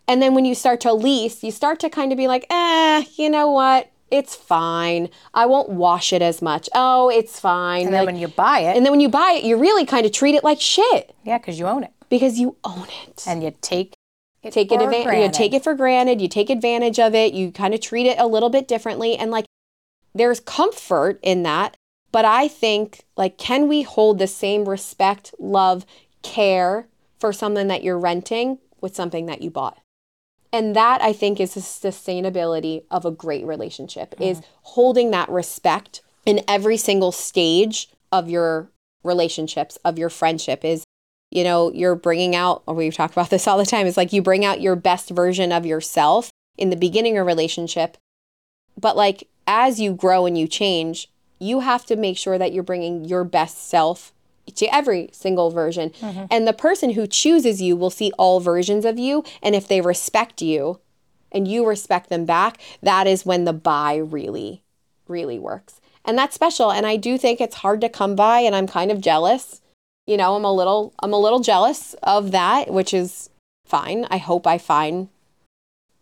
And 0.07 0.21
then 0.21 0.35
when 0.35 0.45
you 0.45 0.55
start 0.55 0.83
to 0.83 0.93
lease, 0.93 1.43
you 1.43 1.51
start 1.51 1.81
to 1.81 1.89
kind 1.89 2.13
of 2.13 2.19
be 2.19 2.29
like, 2.29 2.45
eh, 2.51 3.05
you 3.17 3.31
know 3.31 3.51
what? 3.51 3.91
It's 4.15 4.37
fine. 4.37 5.09
I 5.35 5.47
won't 5.47 5.71
wash 5.71 6.13
it 6.13 6.23
as 6.23 6.41
much. 6.41 6.69
Oh, 6.73 7.09
it's 7.09 7.41
fine. 7.41 7.87
And 7.87 7.95
then 7.95 8.03
Like- 8.03 8.07
when 8.07 8.17
you 8.17 8.29
buy 8.29 8.61
it, 8.61 8.77
and 8.77 8.87
then 8.87 8.93
when 8.93 9.01
you 9.01 9.09
buy 9.09 9.33
it, 9.39 9.45
you 9.45 9.57
really 9.57 9.85
kind 9.85 10.07
of 10.07 10.13
treat 10.13 10.37
it 10.37 10.45
like 10.45 10.61
shit 10.61 11.15
yeah, 11.25 11.39
because 11.39 11.59
you 11.59 11.67
own 11.67 11.83
it. 11.83 11.93
because 12.09 12.39
you 12.39 12.57
own 12.63 12.87
it. 13.09 13.25
And 13.27 13.43
you 13.43 13.53
take 13.61 13.95
it 14.45 14.53
take 14.53 14.71
it 14.71 14.79
for 14.79 14.85
advantage. 14.85 15.21
You 15.23 15.29
take 15.31 15.53
it 15.53 15.65
for 15.65 15.75
granted. 15.75 16.21
You 16.21 16.29
take 16.29 16.49
advantage 16.49 17.01
of 17.01 17.15
it. 17.15 17.33
You 17.33 17.51
kind 17.51 17.75
of 17.75 17.81
treat 17.81 18.07
it 18.07 18.19
a 18.19 18.27
little 18.27 18.51
bit 18.51 18.69
differently, 18.69 19.17
and 19.17 19.31
like 19.31 19.47
there's 20.15 20.39
comfort 20.39 21.19
in 21.23 21.43
that. 21.43 21.77
But 22.13 22.25
I 22.25 22.47
think 22.47 23.05
like, 23.17 23.37
can 23.39 23.67
we 23.67 23.83
hold 23.83 24.19
the 24.21 24.29
same 24.29 24.69
respect, 24.69 25.35
love, 25.41 25.85
care 26.23 26.87
for 27.19 27.33
something 27.33 27.67
that 27.67 27.83
you're 27.83 27.99
renting 27.99 28.59
with 28.81 28.95
something 28.95 29.27
that 29.27 29.43
you 29.43 29.51
bought? 29.51 29.79
And 30.55 30.77
that 30.77 31.03
I 31.03 31.13
think 31.13 31.41
is 31.41 31.55
the 31.55 31.61
sustainability 31.61 32.85
of 32.89 33.05
a 33.05 33.11
great 33.11 33.45
relationship 33.45 34.15
is 34.21 34.41
holding 34.63 35.11
that 35.11 35.29
respect 35.29 36.01
in 36.25 36.45
every 36.47 36.77
single 36.77 37.11
stage 37.11 37.89
of 38.13 38.31
your 38.31 38.71
relationships, 39.03 39.79
of 39.85 39.99
your 39.99 40.09
friendship 40.09 40.65
is 40.65 40.85
you 41.33 41.43
know, 41.43 41.73
you're 41.73 41.97
bringing 41.97 42.37
out, 42.37 42.63
or 42.65 42.75
we 42.75 42.89
talk 42.91 43.11
about 43.11 43.31
this 43.31 43.49
all 43.49 43.59
the 43.59 43.67
time, 43.67 43.89
is 43.89 43.97
like 43.97 44.13
you 44.13 44.23
bring 44.23 44.45
out 44.45 44.61
your 44.61 44.77
best 44.77 45.11
version 45.11 45.51
of 45.51 45.67
yourself 45.67 46.31
in 46.57 46.71
the 46.71 46.77
beginning 46.77 47.19
of 47.19 47.23
a 47.23 47.27
relationship. 47.27 47.97
But 48.81 48.97
like 48.97 49.29
as 49.49 49.81
you 49.81 49.93
grow 49.93 50.25
and 50.25 50.39
you 50.39 50.47
change, 50.47 51.11
you 51.41 51.61
have 51.61 51.85
to 51.87 51.97
make 51.97 52.17
sure 52.17 52.39
that 52.39 52.53
you're 52.53 52.63
bringing 52.63 53.05
your 53.05 53.25
best 53.25 53.69
self 53.69 54.13
to 54.55 54.75
every 54.75 55.11
single 55.13 55.51
version. 55.51 55.91
Mm-hmm. 55.91 56.27
And 56.31 56.47
the 56.47 56.53
person 56.53 56.91
who 56.91 57.07
chooses 57.07 57.63
you 57.63 57.77
will 57.77 57.91
see 57.91 58.13
all 58.19 58.41
versions 58.41 58.85
of 58.85 58.99
you. 58.99 59.25
And 59.43 59.55
if 59.55 59.69
they 59.69 59.81
respect 59.81 60.43
you 60.43 60.81
and 61.33 61.49
you 61.49 61.67
respect 61.67 62.11
them 62.11 62.25
back, 62.25 62.61
that 62.83 63.07
is 63.07 63.27
when 63.27 63.45
the 63.45 63.53
buy 63.53 63.97
really, 63.97 64.63
really 65.09 65.39
works. 65.39 65.81
And 66.05 66.19
that's 66.19 66.35
special. 66.35 66.71
And 66.71 66.87
I 66.87 66.97
do 66.97 67.17
think 67.17 67.41
it's 67.41 67.57
hard 67.57 67.81
to 67.81 67.89
come 67.89 68.15
by, 68.15 68.41
and 68.41 68.55
I'm 68.55 68.67
kind 68.67 68.91
of 68.91 69.01
jealous 69.01 69.63
you 70.07 70.17
know 70.17 70.37
i'm 70.37 70.45
a 70.45 70.53
little 70.53 70.93
i'm 71.01 71.13
a 71.13 71.19
little 71.19 71.41
jealous 71.41 71.95
of 72.03 72.31
that 72.33 72.73
which 72.73 72.93
is 72.93 73.31
fine 73.67 74.07
i 74.11 74.19
hope 74.19 74.47
i 74.47 74.59
find 74.59 75.09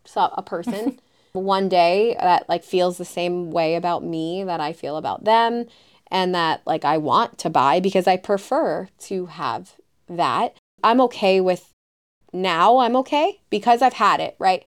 so- 0.05 0.33
a 0.37 0.43
person 0.43 1.01
one 1.33 1.69
day 1.69 2.17
that 2.21 2.49
like 2.49 2.65
feels 2.65 2.99
the 2.99 3.05
same 3.05 3.51
way 3.51 3.75
about 3.75 4.05
me 4.05 4.45
that 4.45 4.61
i 4.61 4.73
feel 4.73 4.97
about 4.97 5.25
them 5.25 5.67
and 6.13 6.33
that 6.33 6.63
like 6.65 6.85
i 6.85 6.97
want 6.97 7.39
to 7.39 7.51
buy 7.51 7.81
because 7.81 8.07
i 8.07 8.17
prefer 8.17 8.89
to 8.99 9.27
have 9.27 9.73
that 10.09 10.55
i'm 10.85 11.01
okay 11.01 11.41
with 11.41 11.73
now 12.33 12.79
i'm 12.79 12.95
okay 12.95 13.41
because 13.51 13.83
i've 13.83 13.95
had 13.95 14.21
it 14.21 14.37
right 14.39 14.65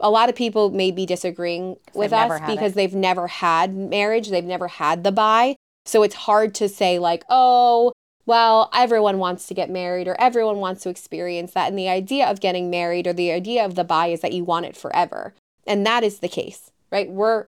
a 0.00 0.10
lot 0.10 0.28
of 0.28 0.34
people 0.34 0.70
may 0.70 0.90
be 0.90 1.06
disagreeing 1.06 1.76
with 1.94 2.12
us 2.12 2.40
had 2.40 2.50
it. 2.50 2.54
because 2.54 2.72
they've 2.72 2.94
never 2.94 3.28
had 3.28 3.74
marriage 3.74 4.30
they've 4.30 4.44
never 4.44 4.66
had 4.66 5.04
the 5.04 5.12
buy 5.12 5.54
so 5.84 6.02
it's 6.02 6.16
hard 6.16 6.54
to 6.54 6.68
say 6.68 6.98
like 6.98 7.24
oh 7.30 7.92
well, 8.26 8.70
everyone 8.74 9.18
wants 9.18 9.46
to 9.46 9.54
get 9.54 9.70
married 9.70 10.08
or 10.08 10.20
everyone 10.20 10.56
wants 10.56 10.82
to 10.82 10.88
experience 10.88 11.52
that. 11.52 11.68
And 11.68 11.78
the 11.78 11.88
idea 11.88 12.26
of 12.26 12.40
getting 12.40 12.68
married 12.68 13.06
or 13.06 13.12
the 13.12 13.30
idea 13.30 13.64
of 13.64 13.76
the 13.76 13.84
buy 13.84 14.08
is 14.08 14.20
that 14.20 14.32
you 14.32 14.42
want 14.42 14.66
it 14.66 14.76
forever. 14.76 15.32
And 15.64 15.86
that 15.86 16.02
is 16.02 16.18
the 16.18 16.28
case, 16.28 16.72
right? 16.90 17.08
We're 17.08 17.46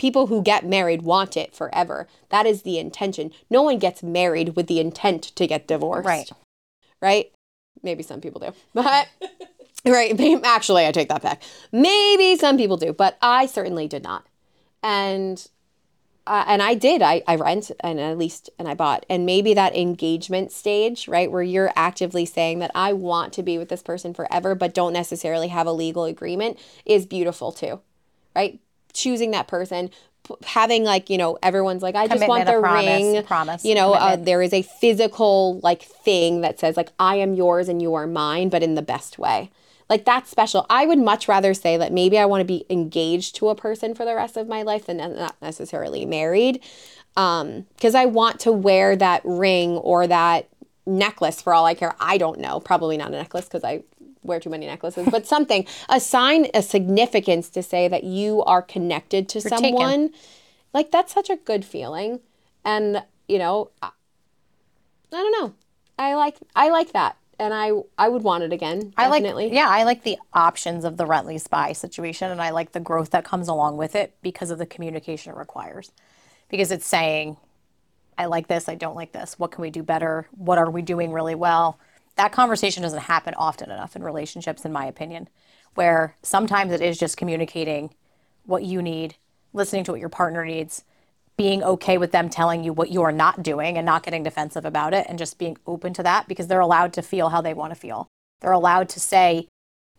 people 0.00 0.28
who 0.28 0.42
get 0.42 0.64
married 0.64 1.02
want 1.02 1.36
it 1.36 1.54
forever. 1.54 2.08
That 2.30 2.46
is 2.46 2.62
the 2.62 2.78
intention. 2.78 3.32
No 3.50 3.60
one 3.60 3.78
gets 3.78 4.02
married 4.02 4.56
with 4.56 4.66
the 4.66 4.80
intent 4.80 5.24
to 5.36 5.46
get 5.46 5.68
divorced. 5.68 6.06
Right. 6.06 6.30
Right? 7.02 7.30
Maybe 7.82 8.02
some 8.02 8.22
people 8.22 8.40
do. 8.40 8.52
But 9.82 9.92
right, 9.92 10.18
actually 10.42 10.86
I 10.86 10.92
take 10.92 11.10
that 11.10 11.22
back. 11.22 11.42
Maybe 11.70 12.36
some 12.36 12.56
people 12.56 12.78
do, 12.78 12.94
but 12.94 13.18
I 13.20 13.44
certainly 13.44 13.88
did 13.88 14.02
not. 14.02 14.26
And 14.82 15.46
uh, 16.26 16.44
and 16.46 16.62
I 16.62 16.74
did. 16.74 17.02
I, 17.02 17.22
I 17.26 17.36
rent 17.36 17.70
and 17.80 18.00
at 18.00 18.16
least 18.16 18.48
and 18.58 18.68
I 18.68 18.74
bought. 18.74 19.04
And 19.10 19.26
maybe 19.26 19.52
that 19.52 19.76
engagement 19.76 20.50
stage, 20.50 21.08
right, 21.08 21.30
where 21.30 21.42
you're 21.42 21.72
actively 21.76 22.24
saying 22.24 22.58
that 22.60 22.70
I 22.74 22.94
want 22.94 23.34
to 23.34 23.42
be 23.42 23.58
with 23.58 23.68
this 23.68 23.82
person 23.82 24.14
forever, 24.14 24.54
but 24.54 24.74
don't 24.74 24.92
necessarily 24.92 25.48
have 25.48 25.66
a 25.66 25.72
legal 25.72 26.04
agreement, 26.04 26.58
is 26.86 27.04
beautiful 27.04 27.52
too, 27.52 27.80
right? 28.34 28.60
Choosing 28.92 29.30
that 29.32 29.48
person, 29.48 29.90
having 30.44 30.84
like 30.84 31.10
you 31.10 31.18
know 31.18 31.38
everyone's 31.42 31.82
like 31.82 31.94
I 31.94 32.06
just 32.06 32.26
want 32.26 32.46
Commitment, 32.46 32.56
the 32.56 32.68
promise, 32.68 33.14
ring, 33.14 33.24
promise, 33.24 33.64
You 33.64 33.74
know, 33.74 33.94
uh, 33.94 34.16
there 34.16 34.42
is 34.42 34.52
a 34.52 34.62
physical 34.62 35.60
like 35.60 35.82
thing 35.82 36.40
that 36.42 36.58
says 36.58 36.76
like 36.76 36.90
I 36.98 37.16
am 37.16 37.34
yours 37.34 37.68
and 37.68 37.80
you 37.80 37.94
are 37.94 38.06
mine, 38.06 38.48
but 38.48 38.62
in 38.62 38.74
the 38.74 38.82
best 38.82 39.18
way. 39.18 39.50
Like 39.88 40.04
that's 40.04 40.30
special. 40.30 40.66
I 40.70 40.86
would 40.86 41.00
much 41.00 41.26
rather 41.26 41.52
say 41.52 41.76
that 41.76 41.92
maybe 41.92 42.16
I 42.16 42.24
want 42.24 42.42
to 42.42 42.44
be 42.44 42.64
engaged 42.70 43.34
to 43.36 43.48
a 43.48 43.56
person 43.56 43.94
for 43.94 44.04
the 44.04 44.14
rest 44.14 44.36
of 44.36 44.46
my 44.46 44.62
life 44.62 44.86
than 44.86 44.98
not 44.98 45.34
necessarily 45.42 46.06
married. 46.06 46.62
Um, 47.16 47.66
because 47.74 47.96
I 47.96 48.04
want 48.06 48.38
to 48.40 48.52
wear 48.52 48.94
that 48.94 49.22
ring 49.24 49.72
or 49.72 50.06
that 50.06 50.48
necklace 50.86 51.42
for 51.42 51.52
all 51.52 51.66
I 51.66 51.74
care. 51.74 51.94
I 51.98 52.18
don't 52.18 52.38
know. 52.38 52.60
Probably 52.60 52.96
not 52.96 53.08
a 53.08 53.16
necklace 53.16 53.46
because 53.46 53.64
I 53.64 53.82
wear 54.22 54.40
too 54.40 54.50
many 54.50 54.66
necklaces, 54.66 55.08
but 55.10 55.26
something, 55.26 55.66
assign 55.88 56.48
a 56.54 56.62
significance 56.62 57.48
to 57.50 57.62
say 57.62 57.88
that 57.88 58.04
you 58.04 58.42
are 58.44 58.62
connected 58.62 59.28
to 59.30 59.40
taken. 59.40 59.58
someone. 59.58 60.10
Like 60.72 60.90
that's 60.90 61.12
such 61.12 61.30
a 61.30 61.36
good 61.36 61.64
feeling. 61.64 62.20
And, 62.64 63.02
you 63.28 63.38
know, 63.38 63.70
I, 63.82 63.90
I 65.12 65.16
don't 65.16 65.40
know. 65.40 65.54
I 65.98 66.14
like 66.14 66.36
I 66.54 66.70
like 66.70 66.92
that. 66.92 67.16
And 67.38 67.54
I 67.54 67.72
I 67.98 68.08
would 68.08 68.22
want 68.22 68.44
it 68.44 68.52
again. 68.52 68.92
I 68.96 69.08
like, 69.08 69.24
yeah, 69.52 69.68
I 69.68 69.84
like 69.84 70.02
the 70.02 70.18
options 70.34 70.84
of 70.84 70.96
the 70.98 71.06
rent 71.06 71.40
spy 71.40 71.72
situation, 71.72 72.30
and 72.30 72.40
I 72.40 72.50
like 72.50 72.72
the 72.72 72.80
growth 72.80 73.10
that 73.10 73.24
comes 73.24 73.48
along 73.48 73.78
with 73.78 73.94
it 73.94 74.14
because 74.22 74.50
of 74.50 74.58
the 74.58 74.66
communication 74.66 75.32
it 75.32 75.36
requires. 75.36 75.90
Because 76.50 76.70
it's 76.70 76.86
saying, 76.86 77.38
I 78.18 78.26
like 78.26 78.48
this, 78.48 78.68
I 78.68 78.74
don't 78.74 78.94
like 78.94 79.12
this. 79.12 79.38
What 79.38 79.52
can 79.52 79.62
we 79.62 79.70
do 79.70 79.82
better? 79.82 80.28
What 80.32 80.58
are 80.58 80.70
we 80.70 80.82
doing 80.82 81.12
really 81.12 81.34
well? 81.34 81.78
That 82.20 82.32
conversation 82.32 82.82
doesn't 82.82 82.98
happen 82.98 83.32
often 83.32 83.70
enough 83.70 83.96
in 83.96 84.02
relationships, 84.02 84.66
in 84.66 84.72
my 84.72 84.84
opinion, 84.84 85.30
where 85.74 86.16
sometimes 86.22 86.70
it 86.70 86.82
is 86.82 86.98
just 86.98 87.16
communicating 87.16 87.94
what 88.44 88.62
you 88.62 88.82
need, 88.82 89.14
listening 89.54 89.84
to 89.84 89.92
what 89.92 90.00
your 90.00 90.10
partner 90.10 90.44
needs, 90.44 90.84
being 91.38 91.62
okay 91.62 91.96
with 91.96 92.12
them 92.12 92.28
telling 92.28 92.62
you 92.62 92.74
what 92.74 92.90
you 92.90 93.00
are 93.00 93.10
not 93.10 93.42
doing 93.42 93.78
and 93.78 93.86
not 93.86 94.02
getting 94.02 94.22
defensive 94.22 94.66
about 94.66 94.92
it 94.92 95.06
and 95.08 95.18
just 95.18 95.38
being 95.38 95.56
open 95.66 95.94
to 95.94 96.02
that 96.02 96.28
because 96.28 96.46
they're 96.46 96.60
allowed 96.60 96.92
to 96.92 97.00
feel 97.00 97.30
how 97.30 97.40
they 97.40 97.54
want 97.54 97.72
to 97.72 97.80
feel. 97.80 98.06
They're 98.42 98.52
allowed 98.52 98.90
to 98.90 99.00
say, 99.00 99.48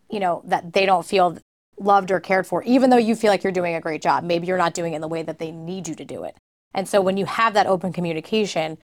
you 0.08 0.20
know, 0.20 0.44
that 0.46 0.74
they 0.74 0.86
don't 0.86 1.04
feel 1.04 1.40
loved 1.80 2.12
or 2.12 2.20
cared 2.20 2.46
for, 2.46 2.62
even 2.66 2.92
though 2.92 2.98
you 2.98 3.16
feel 3.16 3.32
like 3.32 3.44
you're 3.44 3.52
doing 3.52 3.74
a 3.74 3.82
great 3.82 4.04
job. 4.04 4.24
Maybe 4.24 4.46
you're 4.46 4.60
not 4.60 4.76
doing 4.76 4.94
it 4.94 4.98
in 4.98 5.02
the 5.02 5.08
way 5.08 5.24
that 5.24 5.40
they 5.40 5.50
need 5.50 5.88
you 5.88 5.96
to 5.96 6.06
do 6.06 6.24
it. 6.24 6.38
And 6.72 6.88
so 6.88 7.02
when 7.02 7.18
you 7.18 7.26
have 7.26 7.56
that 7.56 7.66
open 7.66 7.92
communication, 7.92 8.78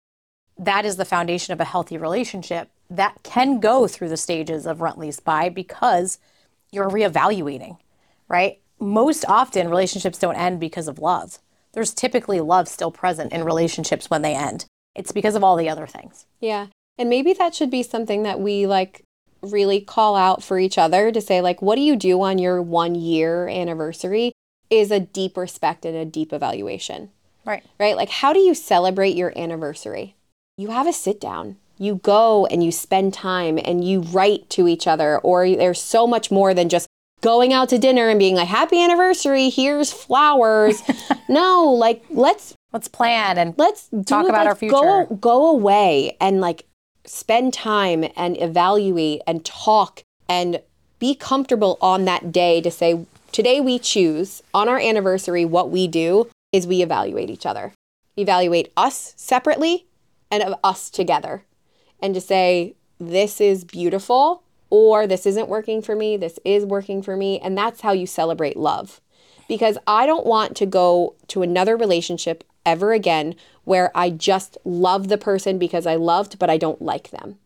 that 0.57 0.85
is 0.85 0.95
the 0.95 1.05
foundation 1.05 1.53
of 1.53 1.61
a 1.61 1.65
healthy 1.65 1.99
relationship 1.99 2.71
that 2.89 3.17
can 3.23 3.59
go 3.59 3.87
through 3.87 4.09
the 4.09 4.17
stages 4.17 4.65
of 4.65 4.81
rent 4.81 4.97
lease 4.97 5.19
buy 5.19 5.49
because 5.49 6.19
you're 6.71 6.89
reevaluating, 6.89 7.77
right? 8.27 8.59
Most 8.79 9.25
often 9.27 9.69
relationships 9.69 10.19
don't 10.19 10.35
end 10.35 10.59
because 10.59 10.87
of 10.87 10.99
love. 10.99 11.39
There's 11.73 11.93
typically 11.93 12.39
love 12.39 12.67
still 12.67 12.91
present 12.91 13.33
in 13.33 13.43
relationships 13.43 14.09
when 14.09 14.21
they 14.21 14.35
end. 14.35 14.65
It's 14.95 15.11
because 15.11 15.35
of 15.35 15.43
all 15.43 15.55
the 15.55 15.69
other 15.69 15.87
things. 15.87 16.25
Yeah. 16.39 16.67
And 16.97 17.09
maybe 17.09 17.33
that 17.33 17.53
should 17.53 17.69
be 17.69 17.83
something 17.83 18.23
that 18.23 18.39
we 18.39 18.65
like 18.65 19.03
really 19.41 19.79
call 19.79 20.15
out 20.15 20.43
for 20.43 20.57
each 20.57 20.77
other 20.77 21.11
to 21.11 21.21
say, 21.21 21.41
like, 21.41 21.61
what 21.61 21.75
do 21.75 21.81
you 21.81 21.95
do 21.95 22.21
on 22.21 22.37
your 22.39 22.61
one 22.61 22.95
year 22.95 23.47
anniversary 23.47 24.31
is 24.69 24.91
a 24.91 24.99
deep 24.99 25.37
respect 25.37 25.85
and 25.85 25.95
a 25.95 26.05
deep 26.05 26.33
evaluation, 26.33 27.09
Right. 27.45 27.63
right? 27.79 27.95
Like, 27.95 28.09
how 28.09 28.33
do 28.33 28.39
you 28.39 28.53
celebrate 28.53 29.15
your 29.15 29.37
anniversary? 29.37 30.15
You 30.57 30.69
have 30.69 30.87
a 30.87 30.93
sit 30.93 31.21
down. 31.21 31.57
You 31.77 31.95
go 31.95 32.45
and 32.47 32.63
you 32.63 32.71
spend 32.71 33.13
time 33.13 33.59
and 33.63 33.83
you 33.87 34.01
write 34.01 34.49
to 34.51 34.67
each 34.67 34.87
other, 34.87 35.19
or 35.19 35.49
there's 35.49 35.81
so 35.81 36.07
much 36.07 36.31
more 36.31 36.53
than 36.53 36.69
just 36.69 36.87
going 37.21 37.53
out 37.53 37.69
to 37.69 37.77
dinner 37.77 38.09
and 38.09 38.19
being 38.19 38.35
like, 38.35 38.47
happy 38.47 38.81
anniversary, 38.81 39.49
here's 39.49 39.91
flowers. 39.91 40.81
no, 41.29 41.65
like, 41.65 42.03
let's 42.09 42.53
Let's 42.73 42.89
plan 42.89 43.37
and 43.37 43.55
let's 43.57 43.87
Talk 44.05 44.25
it, 44.25 44.29
about 44.29 44.45
like, 44.45 44.63
our 44.63 44.69
Go, 44.69 45.05
future. 45.05 45.15
go 45.15 45.49
away 45.49 46.17
and 46.19 46.41
like 46.41 46.65
spend 47.05 47.53
time 47.53 48.05
and 48.15 48.39
evaluate 48.41 49.21
and 49.25 49.43
talk 49.45 50.03
and 50.27 50.61
be 50.99 51.15
comfortable 51.15 51.77
on 51.81 52.05
that 52.05 52.31
day 52.31 52.59
to 52.61 52.69
say, 52.69 53.05
today 53.31 53.61
we 53.61 53.79
choose 53.79 54.43
on 54.53 54.67
our 54.67 54.77
anniversary, 54.79 55.45
what 55.45 55.71
we 55.71 55.87
do 55.87 56.29
is 56.51 56.67
we 56.67 56.81
evaluate 56.81 57.29
each 57.29 57.45
other, 57.45 57.71
evaluate 58.17 58.71
us 58.75 59.13
separately 59.15 59.85
and 60.29 60.43
of 60.43 60.55
us 60.63 60.89
together, 60.89 61.43
and 62.01 62.13
to 62.13 62.21
say, 62.21 62.75
this 62.99 63.39
is 63.39 63.63
beautiful 63.63 64.43
or 64.69 65.07
this 65.07 65.25
isn't 65.25 65.49
working 65.49 65.81
for 65.81 65.95
me, 65.95 66.17
this 66.17 66.39
is 66.43 66.65
working 66.65 67.01
for 67.01 67.15
me. 67.15 67.39
And 67.39 67.57
that's 67.57 67.81
how 67.81 67.91
you 67.91 68.05
celebrate 68.05 68.57
love 68.57 69.01
because 69.47 69.77
I 69.87 70.05
don't 70.05 70.25
want 70.25 70.55
to 70.57 70.65
go 70.65 71.15
to 71.27 71.41
another 71.41 71.77
relationship 71.77 72.43
ever 72.65 72.91
again 72.91 73.35
where 73.63 73.91
I 73.95 74.09
just 74.09 74.57
love 74.65 75.07
the 75.07 75.17
person 75.17 75.57
because 75.57 75.85
I 75.85 75.95
loved, 75.95 76.37
but 76.39 76.49
I 76.49 76.57
don't 76.57 76.81
like 76.81 77.11
them. 77.11 77.37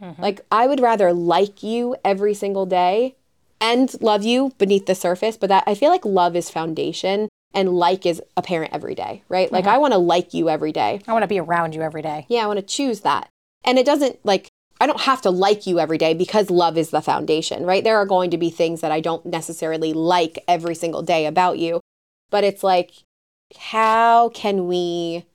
Mm-hmm. 0.00 0.22
Like, 0.22 0.40
I 0.50 0.66
would 0.66 0.80
rather 0.80 1.12
like 1.12 1.62
you 1.62 1.96
every 2.04 2.34
single 2.34 2.64
day 2.66 3.16
and 3.60 3.94
love 4.00 4.24
you 4.24 4.52
beneath 4.56 4.86
the 4.86 4.94
surface, 4.94 5.36
but 5.36 5.50
that 5.50 5.64
I 5.66 5.74
feel 5.74 5.90
like 5.90 6.04
love 6.04 6.34
is 6.34 6.48
foundation 6.48 7.28
and 7.52 7.70
like 7.70 8.06
is 8.06 8.22
apparent 8.36 8.72
every 8.72 8.94
day, 8.94 9.22
right? 9.28 9.52
Like, 9.52 9.64
mm-hmm. 9.64 9.74
I 9.74 9.78
want 9.78 9.92
to 9.92 9.98
like 9.98 10.32
you 10.32 10.48
every 10.48 10.72
day. 10.72 11.02
I 11.06 11.12
want 11.12 11.24
to 11.24 11.28
be 11.28 11.40
around 11.40 11.74
you 11.74 11.82
every 11.82 12.02
day. 12.02 12.24
Yeah, 12.28 12.44
I 12.44 12.46
want 12.46 12.58
to 12.58 12.64
choose 12.64 13.00
that. 13.00 13.28
And 13.64 13.78
it 13.78 13.86
doesn't 13.86 14.24
like, 14.24 14.48
I 14.80 14.86
don't 14.86 15.02
have 15.02 15.20
to 15.22 15.30
like 15.30 15.66
you 15.66 15.78
every 15.78 15.98
day 15.98 16.14
because 16.14 16.50
love 16.50 16.78
is 16.78 16.90
the 16.90 17.02
foundation, 17.02 17.64
right? 17.64 17.84
There 17.84 17.98
are 17.98 18.06
going 18.06 18.30
to 18.30 18.38
be 18.38 18.50
things 18.50 18.80
that 18.80 18.90
I 18.90 19.00
don't 19.00 19.26
necessarily 19.26 19.92
like 19.92 20.42
every 20.48 20.74
single 20.74 21.02
day 21.02 21.26
about 21.26 21.58
you, 21.58 21.80
but 22.30 22.44
it's 22.44 22.62
like, 22.62 22.92
how 23.58 24.30
can 24.30 24.66
we 24.66 25.26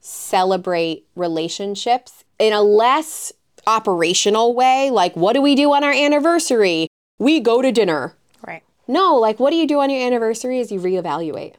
celebrate 0.00 1.06
relationships 1.16 2.24
in 2.38 2.52
a 2.52 2.62
less 2.62 3.32
operational 3.66 4.54
way? 4.54 4.90
Like, 4.90 5.16
what 5.16 5.34
do 5.34 5.42
we 5.42 5.54
do 5.54 5.72
on 5.72 5.84
our 5.84 5.92
anniversary? 5.92 6.88
We 7.18 7.40
go 7.40 7.62
to 7.62 7.72
dinner. 7.72 8.14
Right. 8.46 8.62
No, 8.86 9.16
like, 9.16 9.40
what 9.40 9.50
do 9.50 9.56
you 9.56 9.66
do 9.66 9.80
on 9.80 9.90
your 9.90 10.04
anniversary 10.06 10.60
is 10.60 10.72
you 10.72 10.80
reevaluate, 10.80 11.54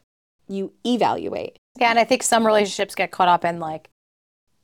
you 0.47 0.73
evaluate. 0.85 1.57
Yeah, 1.79 1.89
and 1.89 1.99
I 1.99 2.03
think 2.05 2.23
some 2.23 2.45
relationships 2.45 2.95
get 2.95 3.11
caught 3.11 3.27
up 3.27 3.43
in 3.43 3.59
like 3.59 3.89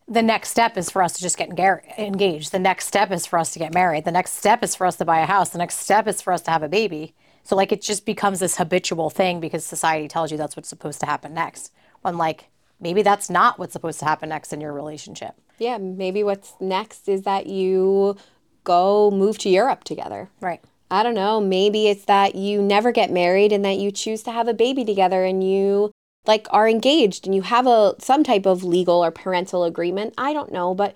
the 0.08 0.22
next 0.22 0.50
step 0.50 0.78
is 0.78 0.90
for 0.90 1.02
us 1.04 1.14
to 1.14 1.22
just 1.22 1.38
get 1.38 1.50
engaged. 1.98 2.52
The 2.52 2.60
next 2.60 2.88
step 2.88 3.12
is 3.12 3.26
for 3.26 3.40
us 3.40 3.52
to 3.54 3.60
get 3.60 3.74
married. 3.74 4.06
The 4.06 4.12
next 4.12 4.34
step 4.34 4.64
is 4.64 4.76
for 4.76 4.86
us 4.86 4.98
to 4.98 5.06
buy 5.06 5.20
a 5.20 5.26
house. 5.26 5.50
The 5.50 5.58
next 5.58 5.78
step 5.78 6.08
is 6.08 6.22
for 6.22 6.34
us 6.34 6.42
to 6.44 6.52
have 6.52 6.64
a 6.64 6.70
baby. 6.70 7.14
So 7.44 7.56
like 7.56 7.72
it 7.72 7.82
just 7.82 8.06
becomes 8.06 8.40
this 8.40 8.58
habitual 8.58 9.10
thing 9.10 9.40
because 9.40 9.66
society 9.66 10.08
tells 10.08 10.32
you 10.32 10.38
that's 10.38 10.56
what's 10.56 10.70
supposed 10.70 11.00
to 11.02 11.06
happen 11.06 11.34
next. 11.34 11.72
When 12.02 12.18
like 12.18 12.50
maybe 12.80 13.02
that's 13.02 13.30
not 13.30 13.58
what's 13.58 13.74
supposed 13.74 14.00
to 14.00 14.06
happen 14.06 14.30
next 14.30 14.54
in 14.54 14.62
your 14.62 14.74
relationship. 14.74 15.36
Yeah, 15.60 15.78
maybe 15.78 16.24
what's 16.24 16.54
next 16.60 17.08
is 17.08 17.24
that 17.24 17.48
you 17.48 18.18
go 18.64 19.12
move 19.12 19.38
to 19.40 19.50
Europe 19.50 19.84
together. 19.84 20.30
Right. 20.40 20.62
I 20.90 21.04
don't 21.04 21.16
know. 21.16 21.40
Maybe 21.40 21.88
it's 21.88 22.06
that 22.06 22.36
you 22.36 22.62
never 22.62 22.92
get 22.92 23.12
married 23.12 23.54
and 23.54 23.64
that 23.64 23.78
you 23.78 23.92
choose 23.92 24.24
to 24.24 24.32
have 24.32 24.48
a 24.48 24.54
baby 24.54 24.84
together 24.84 25.24
and 25.24 25.44
you 25.44 25.92
like 26.26 26.48
are 26.52 26.68
engaged 26.68 27.26
and 27.26 27.36
you 27.36 27.42
have 27.42 27.68
a 27.68 27.96
some 28.00 28.24
type 28.24 28.46
of 28.46 28.64
legal 28.64 29.04
or 29.04 29.12
parental 29.12 29.64
agreement. 29.64 30.14
I 30.18 30.34
don't 30.34 30.52
know, 30.52 30.74
but 30.74 30.94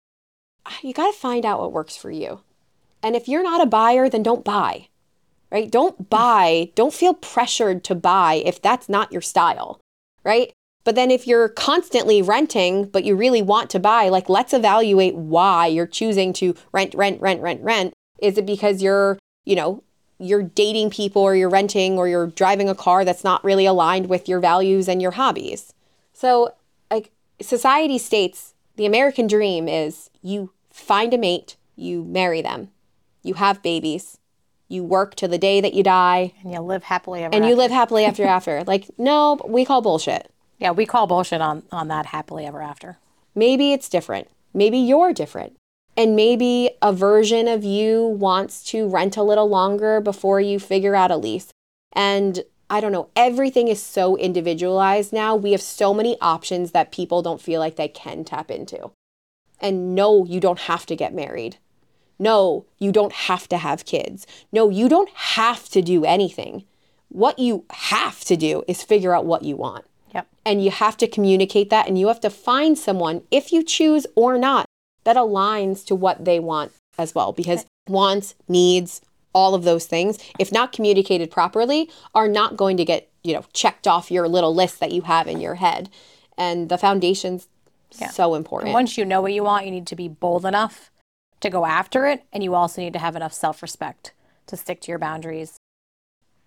ah, 0.65 0.77
you 0.81 0.93
got 0.93 1.11
to 1.11 1.17
find 1.17 1.45
out 1.45 1.59
what 1.59 1.73
works 1.73 1.95
for 1.95 2.11
you. 2.11 2.41
And 3.01 3.15
if 3.15 3.27
you're 3.27 3.43
not 3.43 3.61
a 3.61 3.67
buyer, 3.67 4.09
then 4.09 4.23
don't 4.23 4.43
buy. 4.43 4.87
Right? 5.51 5.71
Don't 5.71 6.03
mm. 6.03 6.09
buy. 6.09 6.71
Don't 6.75 6.93
feel 6.93 7.13
pressured 7.13 7.83
to 7.85 7.95
buy 7.95 8.41
if 8.45 8.61
that's 8.61 8.89
not 8.89 9.11
your 9.11 9.21
style. 9.21 9.79
Right? 10.23 10.51
But 10.83 10.95
then 10.95 11.09
if 11.09 11.25
you're 11.25 11.49
constantly 11.49 12.21
renting, 12.21 12.85
but 12.85 13.03
you 13.03 13.15
really 13.15 13.41
want 13.41 13.69
to 13.71 13.79
buy, 13.79 14.09
like 14.09 14.29
let's 14.29 14.53
evaluate 14.53 15.15
why 15.15 15.67
you're 15.67 15.87
choosing 15.87 16.31
to 16.33 16.55
rent, 16.71 16.93
rent, 16.93 17.19
rent, 17.21 17.41
rent, 17.41 17.61
rent. 17.61 17.93
Is 18.19 18.37
it 18.37 18.45
because 18.45 18.83
you're, 18.83 19.17
you 19.45 19.55
know, 19.55 19.83
you're 20.19 20.43
dating 20.43 20.89
people 20.89 21.21
or 21.21 21.35
you're 21.35 21.49
renting 21.49 21.97
or 21.97 22.07
you're 22.07 22.27
driving 22.27 22.69
a 22.69 22.75
car 22.75 23.03
that's 23.05 23.23
not 23.23 23.43
really 23.43 23.65
aligned 23.65 24.07
with 24.07 24.27
your 24.29 24.39
values 24.39 24.87
and 24.87 25.01
your 25.01 25.11
hobbies? 25.11 25.73
So, 26.13 26.53
like 26.89 27.11
society 27.41 27.97
states, 27.97 28.53
the 28.75 28.85
American 28.85 29.27
dream 29.27 29.67
is 29.67 30.09
you 30.21 30.51
find 30.71 31.13
a 31.13 31.17
mate, 31.17 31.55
you 31.75 32.03
marry 32.03 32.41
them, 32.41 32.69
you 33.23 33.33
have 33.35 33.61
babies, 33.61 34.17
you 34.67 34.83
work 34.83 35.15
to 35.15 35.27
the 35.27 35.37
day 35.37 35.61
that 35.61 35.73
you 35.73 35.83
die, 35.83 36.33
And 36.43 36.51
you 36.51 36.59
live 36.59 36.83
happily 36.83 37.23
ever 37.23 37.35
and 37.35 37.45
you 37.45 37.51
after. 37.51 37.61
live 37.61 37.71
happily 37.71 38.05
after 38.05 38.23
after. 38.25 38.63
Like, 38.67 38.89
no, 38.97 39.39
we 39.47 39.65
call 39.65 39.81
bullshit. 39.81 40.31
Yeah, 40.59 40.71
we 40.71 40.85
call 40.85 41.05
bullshit 41.07 41.41
on 41.41 41.63
on 41.71 41.87
that 41.89 42.07
happily 42.07 42.45
ever 42.45 42.61
after. 42.61 42.97
Maybe 43.35 43.73
it's 43.73 43.89
different. 43.89 44.29
Maybe 44.53 44.77
you're 44.77 45.11
different. 45.13 45.57
And 45.97 46.15
maybe 46.15 46.71
a 46.81 46.91
version 46.91 47.47
of 47.47 47.63
you 47.63 48.05
wants 48.05 48.63
to 48.65 48.87
rent 48.87 49.15
a 49.15 49.23
little 49.23 49.47
longer 49.47 50.01
before 50.01 50.41
you 50.41 50.59
figure 50.59 50.95
out 50.95 51.11
a 51.11 51.17
lease. 51.17 51.51
And 51.93 52.43
I 52.69 52.81
don't 52.81 52.91
know, 52.91 53.09
everything 53.15 53.67
is 53.67 53.81
so 53.81 54.17
individualized 54.17 55.13
now. 55.13 55.35
We 55.35 55.51
have 55.51 55.61
so 55.61 55.93
many 55.93 56.17
options 56.19 56.71
that 56.71 56.91
people 56.91 57.21
don't 57.21 57.41
feel 57.41 57.59
like 57.59 57.75
they 57.75 57.87
can 57.87 58.25
tap 58.25 58.51
into. 58.51 58.91
And 59.61 59.95
no, 59.95 60.25
you 60.25 60.39
don't 60.39 60.59
have 60.59 60.85
to 60.87 60.95
get 60.95 61.13
married. 61.13 61.57
No, 62.17 62.65
you 62.77 62.91
don't 62.91 63.13
have 63.13 63.47
to 63.49 63.57
have 63.57 63.85
kids. 63.85 64.25
No, 64.51 64.69
you 64.69 64.89
don't 64.89 65.09
have 65.09 65.69
to 65.69 65.81
do 65.81 66.05
anything. 66.05 66.65
What 67.09 67.39
you 67.39 67.65
have 67.69 68.21
to 68.25 68.35
do 68.35 68.63
is 68.67 68.83
figure 68.83 69.15
out 69.15 69.25
what 69.25 69.43
you 69.43 69.55
want 69.55 69.85
Yep. 70.13 70.27
and 70.45 70.63
you 70.63 70.71
have 70.71 70.97
to 70.97 71.07
communicate 71.07 71.69
that 71.69 71.87
and 71.87 71.97
you 71.97 72.07
have 72.07 72.19
to 72.21 72.29
find 72.29 72.77
someone 72.77 73.21
if 73.31 73.51
you 73.51 73.63
choose 73.63 74.07
or 74.15 74.37
not 74.37 74.64
that 75.05 75.15
aligns 75.15 75.85
to 75.85 75.95
what 75.95 76.25
they 76.25 76.39
want 76.39 76.71
as 76.97 77.15
well 77.15 77.31
because 77.31 77.65
wants 77.87 78.35
needs 78.47 79.01
all 79.33 79.53
of 79.55 79.63
those 79.63 79.85
things 79.85 80.17
if 80.39 80.51
not 80.51 80.71
communicated 80.71 81.29
properly 81.31 81.89
are 82.13 82.27
not 82.27 82.55
going 82.55 82.77
to 82.77 82.85
get 82.85 83.09
you 83.23 83.33
know 83.33 83.45
checked 83.53 83.87
off 83.87 84.11
your 84.11 84.27
little 84.27 84.53
list 84.53 84.79
that 84.79 84.91
you 84.91 85.01
have 85.01 85.27
in 85.27 85.39
your 85.39 85.55
head 85.55 85.89
and 86.37 86.69
the 86.69 86.77
foundation's 86.77 87.47
so 88.11 88.35
important 88.35 88.67
And 88.67 88.73
once 88.73 88.97
you 88.97 89.05
know 89.05 89.21
what 89.21 89.33
you 89.33 89.43
want, 89.43 89.65
you 89.65 89.71
need 89.71 89.87
to 89.87 89.95
be 89.95 90.07
bold 90.07 90.45
enough 90.45 90.91
to 91.41 91.49
go 91.49 91.65
after 91.65 92.05
it. 92.07 92.23
And 92.33 92.43
you 92.43 92.55
also 92.55 92.81
need 92.81 92.93
to 92.93 92.99
have 92.99 93.15
enough 93.15 93.33
self 93.33 93.61
respect 93.61 94.13
to 94.47 94.57
stick 94.57 94.81
to 94.81 94.91
your 94.91 94.99
boundaries. 94.99 95.57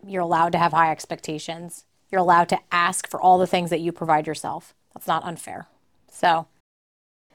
You're 0.07 0.23
allowed 0.23 0.53
to 0.53 0.59
have 0.59 0.73
high 0.73 0.91
expectations. 0.91 1.85
You're 2.11 2.21
allowed 2.21 2.49
to 2.51 2.61
ask 2.71 3.09
for 3.09 3.21
all 3.21 3.39
the 3.39 3.47
things 3.47 3.71
that 3.71 3.81
you 3.81 3.93
provide 3.93 4.27
yourself. 4.27 4.75
That's 4.95 5.07
not 5.07 5.25
unfair. 5.25 5.67
So, 6.11 6.47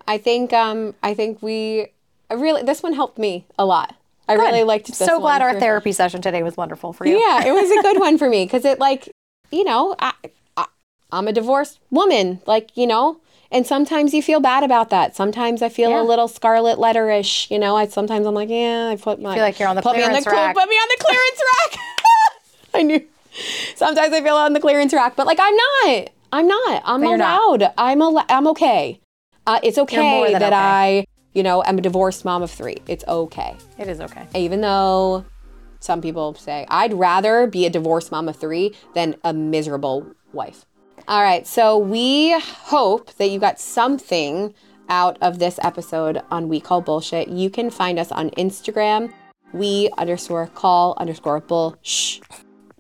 i 0.08 0.18
think 0.18 0.54
um 0.54 0.94
i 1.04 1.14
think 1.14 1.42
we 1.42 1.88
I 2.30 2.36
really 2.36 2.64
this 2.64 2.82
one 2.84 2.94
helped 2.94 3.18
me 3.18 3.46
a 3.60 3.66
lot 3.66 3.96
i 4.28 4.34
really 4.34 4.64
liked 4.64 4.88
this 4.88 4.98
so 4.98 5.20
glad 5.20 5.42
our 5.42 5.54
for- 5.54 5.60
therapy 5.60 5.92
session 5.92 6.22
today 6.22 6.42
was 6.44 6.56
wonderful 6.58 6.94
for 6.94 7.06
you. 7.06 7.18
Yeah, 7.20 7.46
it 7.46 7.52
was 7.54 7.70
a 7.72 7.82
good 7.82 8.00
one 8.08 8.18
for 8.18 8.30
me 8.30 8.46
because 8.46 8.66
it 8.66 8.80
like, 8.80 9.10
you 9.52 9.64
know, 9.64 9.96
I, 10.00 10.14
I 10.58 10.66
I'm 11.12 11.28
a 11.28 11.34
divorced 11.34 11.80
woman, 11.92 12.42
like 12.48 12.72
you 12.76 12.88
know, 12.88 13.20
and 13.52 13.68
sometimes 13.68 14.14
you 14.14 14.24
feel 14.24 14.40
bad 14.40 14.64
about 14.64 14.90
that. 14.90 15.16
Sometimes 15.16 15.62
I 15.62 15.70
feel 15.70 15.92
Yeah. 15.92 16.02
a 16.02 16.04
little 16.04 16.28
scarlet 16.28 16.80
letterish, 16.80 17.52
you 17.52 17.60
know. 17.60 17.76
I 17.76 17.86
sometimes 17.88 18.26
I'm 18.26 18.34
like, 18.34 18.50
yeah, 18.50 18.88
I 18.92 18.96
put 18.96 19.22
my 19.22 19.36
feel 19.36 19.44
like 19.44 19.60
you're 19.60 19.68
on 19.70 19.76
the 19.76 19.82
put 19.84 19.96
me 19.96 20.02
on 20.04 20.10
clearance 20.10 20.26
the 20.26 20.32
rack. 20.32 20.56
put 20.56 20.70
me 20.70 20.76
on 20.76 20.88
the 20.98 21.04
clearance 21.06 21.42
rack. 21.54 21.80
I 22.74 22.82
knew. 22.84 23.08
Sometimes 23.76 24.14
I 24.14 24.22
feel 24.24 24.36
on 24.36 24.54
the 24.54 24.60
clearance 24.60 24.94
rack, 24.94 25.16
but 25.16 25.28
like 25.28 25.40
I'm 25.40 25.56
not. 25.56 26.10
I'm 26.32 26.48
not. 26.48 26.82
I'm 26.86 27.02
not. 27.02 27.20
allowed. 27.20 27.74
I'm 27.78 28.02
al- 28.02 28.26
I'm 28.30 28.48
okay. 28.48 29.00
Uh, 29.46 29.60
it's 29.64 29.78
okay 29.78 30.32
that 30.34 30.42
okay. 30.42 30.56
I, 30.56 31.06
you 31.34 31.44
know, 31.44 31.64
am 31.64 31.78
a 31.78 31.82
divorced 31.82 32.24
mom 32.26 32.44
of 32.44 32.52
three. 32.52 32.78
It's 32.88 33.04
okay 33.08 33.56
It 33.78 33.88
is 33.88 34.00
okay. 34.00 34.28
even 34.36 34.62
though 34.62 35.26
some 35.80 36.02
people 36.02 36.34
say 36.36 36.66
I'd 36.70 36.94
rather 36.94 37.48
be 37.48 37.66
a 37.66 37.70
divorced 37.70 38.12
mom 38.12 38.30
of 38.30 38.36
three 38.38 38.76
than 38.94 39.16
a 39.24 39.34
miserable 39.34 40.08
wife. 40.32 40.66
All 41.08 41.22
right, 41.22 41.46
so 41.46 41.78
we 41.78 42.40
hope 42.40 43.14
that 43.16 43.28
you 43.28 43.40
got 43.40 43.60
something 43.60 44.54
out 44.90 45.18
of 45.22 45.40
this 45.40 45.60
episode 45.62 46.22
on 46.32 46.48
We 46.48 46.62
Call 46.62 46.82
Bullshit, 46.82 47.28
you 47.28 47.50
can 47.50 47.70
find 47.70 48.00
us 48.00 48.12
on 48.12 48.30
Instagram, 48.32 49.12
we 49.54 49.90
underscore 49.98 50.48
call 50.48 50.96
underscore 50.98 51.40
bull 51.40 51.78
shh, 51.82 52.20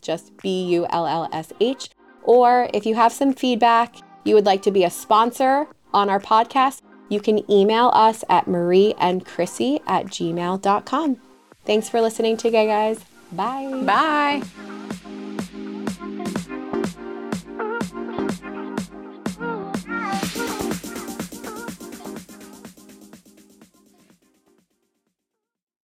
just 0.01 0.35
B 0.37 0.65
U 0.69 0.85
L 0.89 1.05
L 1.05 1.29
S 1.31 1.53
H. 1.59 1.89
Or 2.23 2.69
if 2.73 2.85
you 2.85 2.95
have 2.95 3.11
some 3.11 3.33
feedback, 3.33 3.95
you 4.23 4.35
would 4.35 4.45
like 4.45 4.61
to 4.63 4.71
be 4.71 4.83
a 4.83 4.89
sponsor 4.89 5.67
on 5.93 6.09
our 6.09 6.19
podcast, 6.19 6.81
you 7.09 7.19
can 7.19 7.49
email 7.51 7.91
us 7.93 8.23
at 8.29 8.45
marieandchrissy 8.45 9.81
at 9.87 10.07
gmail.com. 10.07 11.17
Thanks 11.65 11.89
for 11.89 12.01
listening 12.01 12.37
today, 12.37 12.67
guys. 12.67 12.99
Bye. 13.31 13.81
Bye. 13.85 14.72